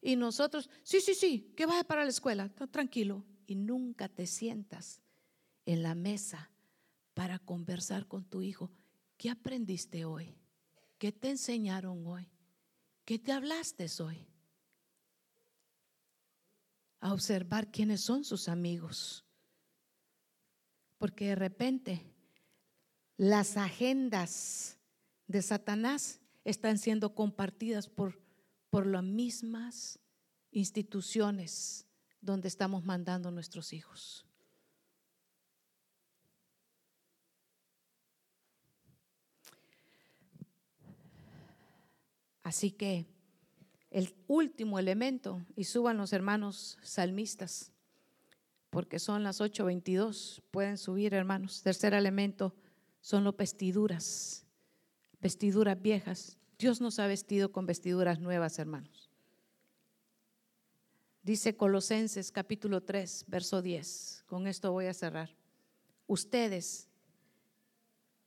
[0.06, 3.24] Y nosotros, sí, sí, sí, que vaya para la escuela, tranquilo.
[3.46, 5.00] Y nunca te sientas
[5.64, 6.50] en la mesa
[7.14, 8.70] para conversar con tu hijo.
[9.16, 10.36] ¿Qué aprendiste hoy?
[10.98, 12.28] ¿Qué te enseñaron hoy?
[13.06, 14.28] ¿Qué te hablaste hoy?
[17.00, 19.24] A observar quiénes son sus amigos.
[20.98, 22.14] Porque de repente
[23.16, 24.78] las agendas
[25.28, 28.22] de Satanás están siendo compartidas por,
[28.74, 30.00] por las mismas
[30.50, 31.86] instituciones
[32.20, 34.26] donde estamos mandando a nuestros hijos.
[42.42, 43.06] Así que
[43.90, 47.70] el último elemento, y suban los hermanos salmistas,
[48.70, 51.62] porque son las 8.22, pueden subir hermanos.
[51.62, 52.56] Tercer elemento
[53.00, 54.44] son las vestiduras,
[55.20, 56.38] vestiduras viejas.
[56.58, 59.10] Dios nos ha vestido con vestiduras nuevas, hermanos.
[61.22, 64.24] Dice Colosenses capítulo 3, verso 10.
[64.26, 65.34] Con esto voy a cerrar.
[66.06, 66.88] Ustedes,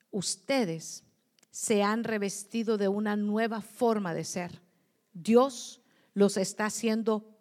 [0.10, 1.04] ustedes
[1.52, 4.62] se han revestido de una nueva forma de ser.
[5.14, 5.82] Dios
[6.14, 7.38] los está haciendo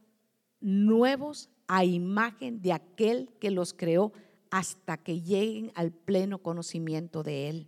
[0.61, 4.13] nuevos a imagen de aquel que los creó
[4.51, 7.67] hasta que lleguen al pleno conocimiento de Él.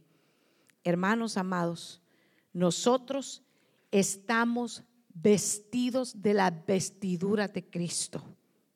[0.85, 2.03] Hermanos amados,
[2.59, 3.43] nosotros
[3.91, 4.83] estamos
[5.15, 8.23] vestidos de la vestidura de Cristo.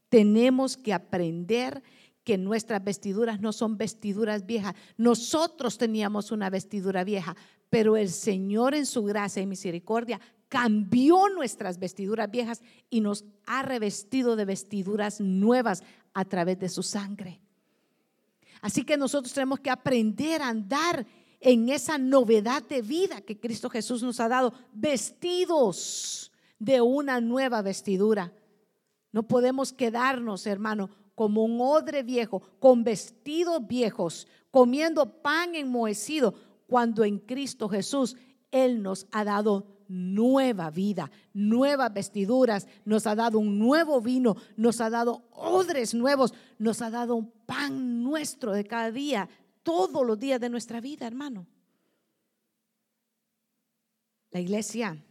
[0.08, 1.82] Tenemos que aprender
[2.24, 4.74] que nuestras vestiduras no son vestiduras viejas.
[4.96, 7.36] Nosotros teníamos una vestidura vieja,
[7.70, 13.62] pero el Señor en su gracia y misericordia cambió nuestras vestiduras viejas y nos ha
[13.62, 15.82] revestido de vestiduras nuevas
[16.14, 17.40] a través de su sangre.
[18.60, 21.04] Así que nosotros tenemos que aprender a andar
[21.42, 27.62] en esa novedad de vida que Cristo Jesús nos ha dado, vestidos de una nueva
[27.62, 28.32] vestidura.
[29.10, 36.34] No podemos quedarnos, hermano, como un odre viejo, con vestidos viejos, comiendo pan enmohecido,
[36.68, 38.16] cuando en Cristo Jesús
[38.52, 44.80] Él nos ha dado nueva vida, nuevas vestiduras, nos ha dado un nuevo vino, nos
[44.80, 49.28] ha dado odres nuevos, nos ha dado un pan nuestro de cada día,
[49.62, 51.46] todos los días de nuestra vida, hermano.
[54.30, 55.02] La iglesia,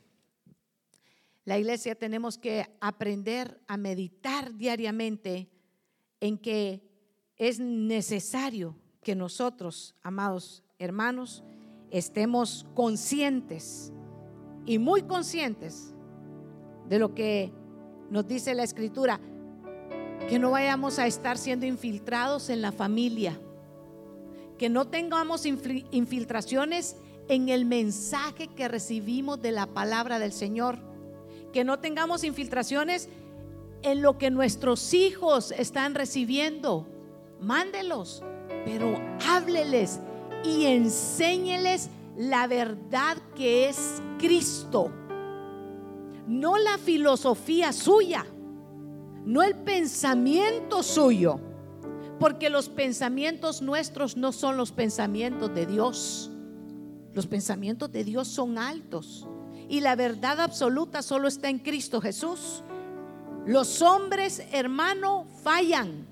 [1.46, 5.50] la iglesia tenemos que aprender a meditar diariamente
[6.20, 6.82] en que
[7.38, 11.44] es necesario que nosotros, amados hermanos,
[11.90, 13.92] estemos conscientes
[14.66, 15.94] y muy conscientes
[16.88, 17.52] de lo que
[18.10, 19.20] nos dice la escritura,
[20.30, 23.40] que no vayamos a estar siendo infiltrados en la familia,
[24.62, 26.96] que no tengamos infiltraciones
[27.30, 30.78] en el mensaje que recibimos de la palabra del Señor,
[31.52, 33.10] que no tengamos infiltraciones
[33.82, 36.86] en lo que nuestros hijos están recibiendo.
[37.40, 38.22] Mándelos,
[38.64, 40.00] pero hábleles
[40.46, 44.92] y enséñeles la verdad que es Cristo.
[46.28, 48.28] No la filosofía suya,
[49.26, 51.40] no el pensamiento suyo,
[52.22, 56.30] porque los pensamientos nuestros no son los pensamientos de Dios.
[57.16, 59.28] Los pensamientos de Dios son altos
[59.68, 62.64] y la verdad absoluta solo está en Cristo Jesús.
[63.48, 66.06] Los hombres, hermano, fallan,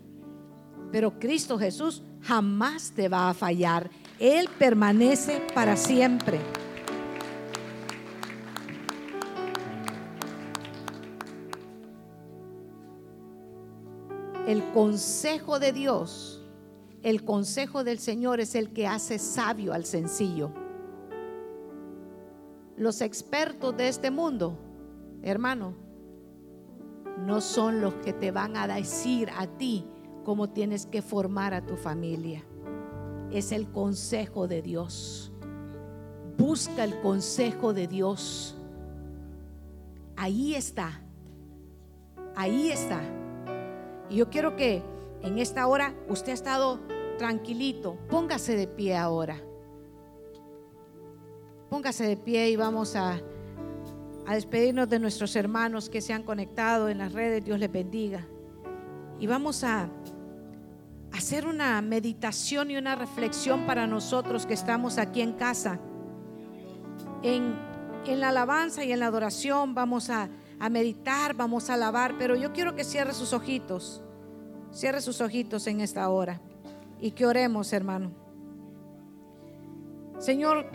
[0.91, 3.91] pero Cristo Jesús jamás te va a fallar.
[4.17, 6.39] Él permanece para siempre.
[14.49, 16.43] El consejo de Dios,
[17.03, 20.49] el consejo del Señor es el que hace sabio al sencillo.
[22.75, 24.57] Los expertos de este mundo,
[25.21, 25.75] hermano,
[27.19, 29.85] no son los que te van a decir a ti
[30.25, 32.43] cómo tienes que formar a tu familia.
[33.29, 35.31] Es el consejo de Dios.
[36.39, 38.57] Busca el consejo de Dios.
[40.15, 41.03] Ahí está.
[42.35, 43.18] Ahí está.
[44.09, 44.83] Y yo quiero que
[45.21, 46.79] en esta hora usted ha estado
[47.17, 47.97] tranquilito.
[48.09, 49.37] Póngase de pie ahora.
[51.69, 53.21] Póngase de pie y vamos a
[54.27, 57.43] despedirnos de nuestros hermanos que se han conectado en las redes.
[57.43, 58.25] Dios les bendiga.
[59.19, 59.89] Y vamos a
[61.11, 65.79] hacer una meditación y una reflexión para nosotros que estamos aquí en casa.
[67.21, 67.69] En
[68.07, 70.29] la alabanza y en la adoración vamos a,
[70.59, 74.03] a meditar, vamos a alabar, pero yo quiero que cierre sus ojitos,
[74.71, 76.41] cierre sus ojitos en esta hora
[76.99, 78.11] y que oremos, hermano.
[80.19, 80.69] Señor,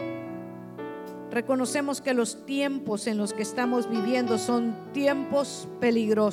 [1.35, 6.33] Reconocemos que los tiempos en los que estamos viviendo son tiempos peligrosos.